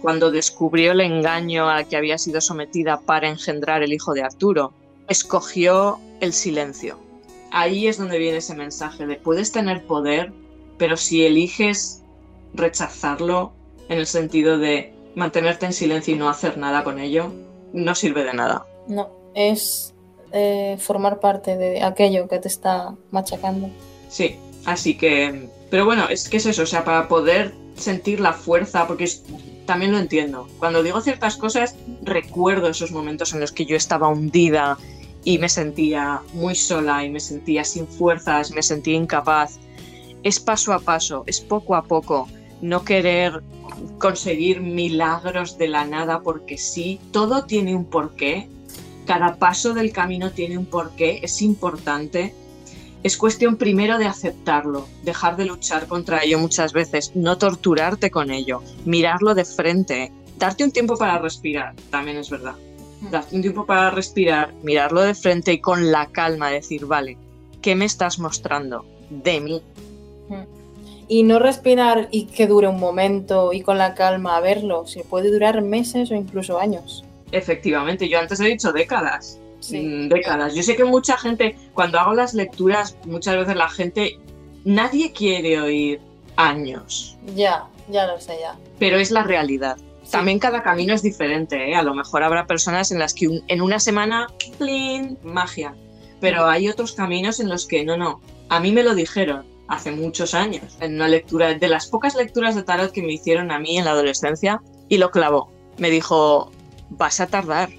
[0.00, 4.72] cuando descubrió el engaño al que había sido sometida para engendrar el hijo de Arturo,
[5.08, 6.98] escogió el silencio.
[7.50, 10.32] Ahí es donde viene ese mensaje de puedes tener poder,
[10.80, 12.02] pero si eliges
[12.54, 13.52] rechazarlo
[13.90, 17.34] en el sentido de mantenerte en silencio y no hacer nada con ello,
[17.74, 18.66] no sirve de nada.
[18.88, 19.92] No, es
[20.32, 23.68] eh, formar parte de aquello que te está machacando.
[24.08, 28.32] Sí, así que, pero bueno, es que es eso, o sea, para poder sentir la
[28.32, 29.06] fuerza, porque
[29.66, 30.48] también lo entiendo.
[30.58, 34.78] Cuando digo ciertas cosas, recuerdo esos momentos en los que yo estaba hundida
[35.24, 39.58] y me sentía muy sola y me sentía sin fuerzas, me sentía incapaz
[40.22, 42.28] es paso a paso, es poco a poco,
[42.60, 43.42] no querer
[43.98, 48.48] conseguir milagros de la nada porque sí, todo tiene un porqué,
[49.06, 52.34] cada paso del camino tiene un porqué, es importante.
[53.02, 58.30] Es cuestión primero de aceptarlo, dejar de luchar contra ello muchas veces, no torturarte con
[58.30, 62.56] ello, mirarlo de frente, darte un tiempo para respirar, también es verdad.
[63.00, 63.10] Mm.
[63.10, 67.16] Darte un tiempo para respirar, mirarlo de frente y con la calma decir, vale,
[67.62, 69.62] ¿qué me estás mostrando de mí?
[71.08, 75.02] Y no respirar y que dure un momento y con la calma a verlo, se
[75.02, 77.04] puede durar meses o incluso años.
[77.32, 79.38] Efectivamente, yo antes he dicho décadas.
[79.68, 80.54] Mm, décadas.
[80.54, 84.18] Yo sé que mucha gente, cuando hago las lecturas, muchas veces la gente,
[84.64, 86.00] nadie quiere oír
[86.36, 87.18] años.
[87.34, 88.56] Ya, ya lo sé, ya.
[88.78, 89.76] Pero es la realidad.
[90.10, 91.76] También cada camino es diferente, ¿eh?
[91.76, 94.26] A lo mejor habrá personas en las que en una semana,
[94.58, 95.18] ¡plin!
[95.22, 95.74] magia.
[96.20, 98.20] Pero hay otros caminos en los que no, no.
[98.48, 102.56] A mí me lo dijeron hace muchos años, en una lectura, de las pocas lecturas
[102.56, 105.50] de tarot que me hicieron a mí en la adolescencia, y lo clavó.
[105.78, 106.50] Me dijo,
[106.90, 107.70] vas a tardar.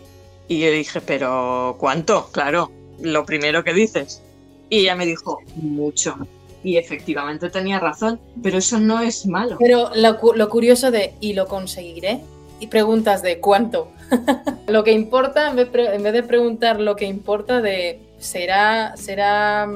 [0.48, 2.30] Y yo dije, pero ¿cuánto?
[2.32, 2.72] Claro,
[3.02, 4.22] lo primero que dices.
[4.70, 6.16] Y ella me dijo, mucho.
[6.64, 9.58] Y efectivamente tenía razón, pero eso no es malo.
[9.60, 12.22] Pero lo, curioso de, ¿y lo conseguiré?
[12.62, 13.92] Y preguntas de cuánto.
[14.68, 19.68] lo que importa, en vez, de preguntar lo que importa de, ¿será, será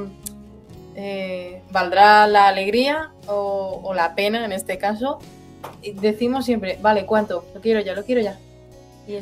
[0.96, 5.20] eh, ¿valdrá la alegría o, la pena en este caso?
[5.96, 7.44] decimos siempre, vale, ¿cuánto?
[7.54, 8.38] Lo quiero ya, lo quiero ya.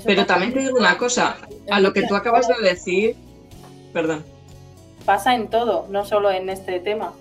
[0.06, 1.38] Pero también te digo una cosa,
[1.70, 3.16] a lo que tú acabas de decir,
[3.94, 4.24] perdón.
[5.06, 7.14] Pasa en todo, no solo en este tema.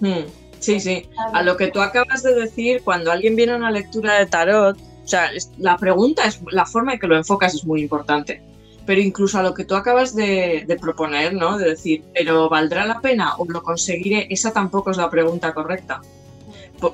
[0.00, 0.24] Hmm,
[0.60, 1.08] sí, sí.
[1.32, 4.76] A lo que tú acabas de decir, cuando alguien viene a una lectura de tarot,
[4.76, 8.40] o sea, la pregunta es, la forma en que lo enfocas es muy importante
[8.90, 11.56] pero incluso a lo que tú acabas de, proponer, ¿no?
[11.58, 14.26] De decir, ¿pero valdrá la pena o lo conseguiré?
[14.30, 16.00] Esa tampoco es la pregunta correcta.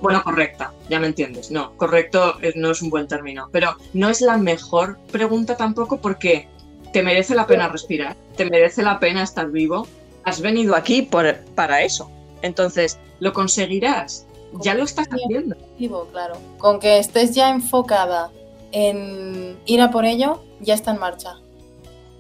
[0.03, 1.51] Bueno, correcta, ya me entiendes.
[1.51, 6.51] No, correcto no es un buen término, pero no es la mejor pregunta tampoco porque
[6.93, 9.89] te merece la pena respirar, te merece la pena estar vivo.
[10.25, 12.11] Has venido aquí por, para eso.
[12.43, 14.27] Entonces, ¿lo conseguirás?
[14.61, 15.57] Ya lo estás haciendo.
[16.13, 16.37] Claro.
[16.59, 18.31] Con que estés ya enfocada
[18.73, 21.39] en ir a por ello ya está en marcha.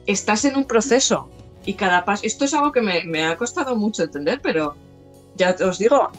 [0.06, 1.28] Estás en un proceso
[1.64, 4.76] y cada paso, esto es algo que me, ha costado mucho entender, pero
[5.34, 6.10] ya os digo,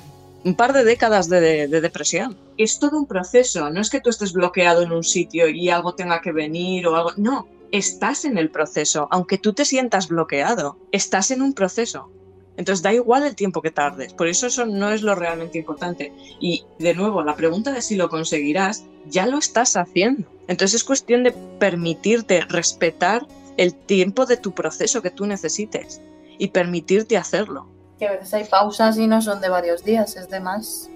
[0.43, 2.37] un par de décadas de, de, depresión.
[2.57, 5.95] Es todo un proceso, no es que tú estés bloqueado en un sitio y algo
[5.95, 10.77] tenga que venir o algo, no, estás en el proceso, aunque tú te sientas bloqueado,
[10.91, 12.09] estás en un proceso.
[12.57, 16.11] Entonces da igual el tiempo que tardes, por eso eso no es lo realmente importante.
[16.39, 20.27] Y de nuevo, la pregunta de si lo conseguirás, ya lo estás haciendo.
[20.47, 23.27] Entonces es cuestión de permitirte respetar
[23.57, 26.01] el tiempo de tu proceso que tú necesites
[26.37, 27.67] y permitirte hacerlo.
[27.99, 30.89] Que a veces hay pausas y no son de varios días, es de más.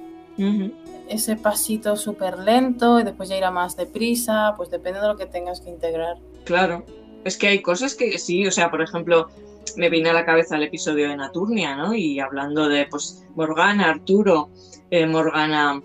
[1.08, 5.26] Ese pasito súper lento y después ya irá más deprisa, pues depende de lo que
[5.26, 6.18] tengas que integrar.
[6.46, 6.84] Claro,
[7.24, 9.28] es que hay cosas que sí, o sea, por ejemplo,
[9.76, 11.94] me vine a la cabeza el episodio de Naturnia, ¿no?
[11.94, 14.50] Y hablando de, pues, Morgana, Arturo,
[14.90, 15.82] eh, Morgana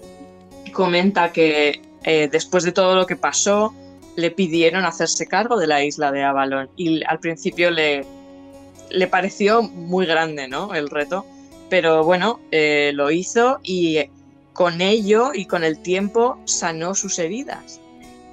[0.72, 3.74] comenta que eh, después de todo lo que pasó,
[4.16, 8.04] le pidieron hacerse cargo de la isla de Avalon y al principio le,
[8.90, 10.74] le pareció muy grande, ¿no?
[10.74, 11.26] El reto,
[11.68, 13.98] pero bueno, eh, lo hizo y
[14.54, 17.80] con ello y con el tiempo sanó sus heridas.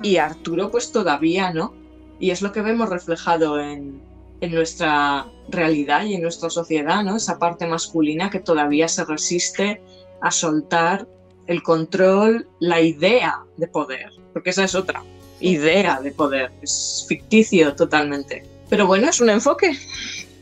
[0.01, 1.73] Y Arturo pues todavía no.
[2.19, 4.01] Y es lo que vemos reflejado en,
[4.39, 7.17] en nuestra realidad y en nuestra sociedad, ¿no?
[7.17, 9.81] Esa parte masculina que todavía se resiste
[10.21, 11.07] a soltar
[11.47, 15.03] el control, la idea de poder, porque esa es otra
[15.43, 18.43] idea de poder, es ficticio totalmente.
[18.69, 19.77] Pero bueno, es un enfoque.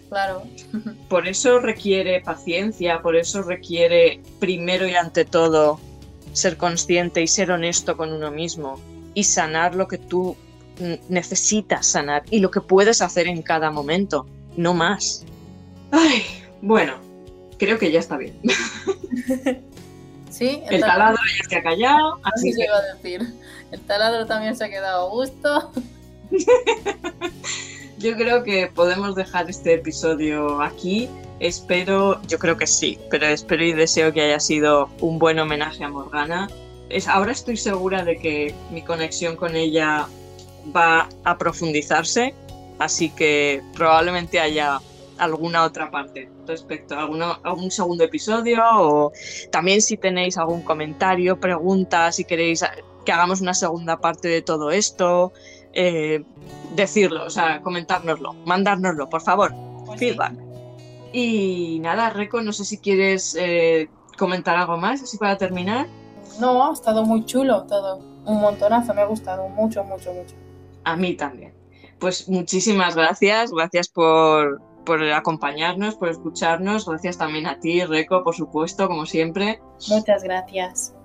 [0.09, 0.43] Claro.
[1.09, 5.79] Por eso requiere paciencia, por eso requiere primero y ante todo
[6.33, 8.79] ser consciente y ser honesto con uno mismo
[9.13, 10.37] y sanar lo que tú
[11.09, 14.25] necesitas sanar y lo que puedes hacer en cada momento,
[14.55, 15.25] no más.
[15.91, 16.23] Ay,
[16.61, 16.95] bueno,
[17.57, 18.39] creo que ya está bien.
[20.31, 22.19] Sí, el, taladro ya se ha callado.
[22.23, 23.21] Así se iba a decir.
[23.71, 25.71] El taladro también se ha quedado a gusto.
[27.97, 31.09] yo creo que podemos dejar este episodio aquí.
[31.39, 35.83] Espero, yo creo que sí, pero espero y deseo que haya sido un buen homenaje
[35.83, 36.49] a Morgana.
[36.89, 40.07] Es, ahora estoy segura de que mi conexión con ella
[40.75, 42.35] va a profundizarse,
[42.77, 44.79] así que probablemente haya
[45.17, 47.03] alguna otra parte respecto a
[47.43, 49.13] algún segundo episodio o
[49.51, 52.63] también si tenéis algún comentario, pregunta, si queréis
[53.05, 55.31] que hagamos una segunda parte de todo esto,
[55.73, 56.23] eh,
[56.75, 59.53] decirlo, o sea, comentárnoslo, mandárnoslo, por favor,
[59.85, 60.33] pues feedback.
[61.13, 65.87] Y nada, Reco, no sé si quieres eh, comentar algo más, así para terminar.
[66.39, 70.35] No, ha estado muy chulo todo, un montonazo, me ha gustado mucho, mucho, mucho.
[70.83, 71.53] A mí también.
[71.99, 78.35] Pues muchísimas gracias, gracias por, por acompañarnos, por escucharnos, gracias también a ti, Reco, por
[78.35, 79.61] supuesto, como siempre.
[79.89, 80.95] Muchas gracias.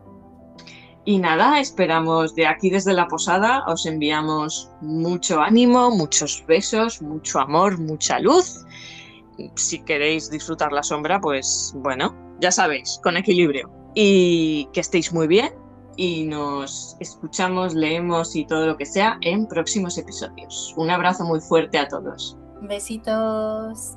[1.08, 7.38] Y nada, esperamos de aquí desde la posada, os enviamos mucho ánimo, muchos besos, mucho
[7.38, 8.64] amor, mucha luz.
[9.54, 13.70] Si queréis disfrutar la sombra, pues bueno, ya sabéis, con equilibrio.
[13.94, 15.54] Y que estéis muy bien
[15.96, 20.74] y nos escuchamos, leemos y todo lo que sea en próximos episodios.
[20.76, 22.36] Un abrazo muy fuerte a todos.
[22.62, 23.96] Besitos.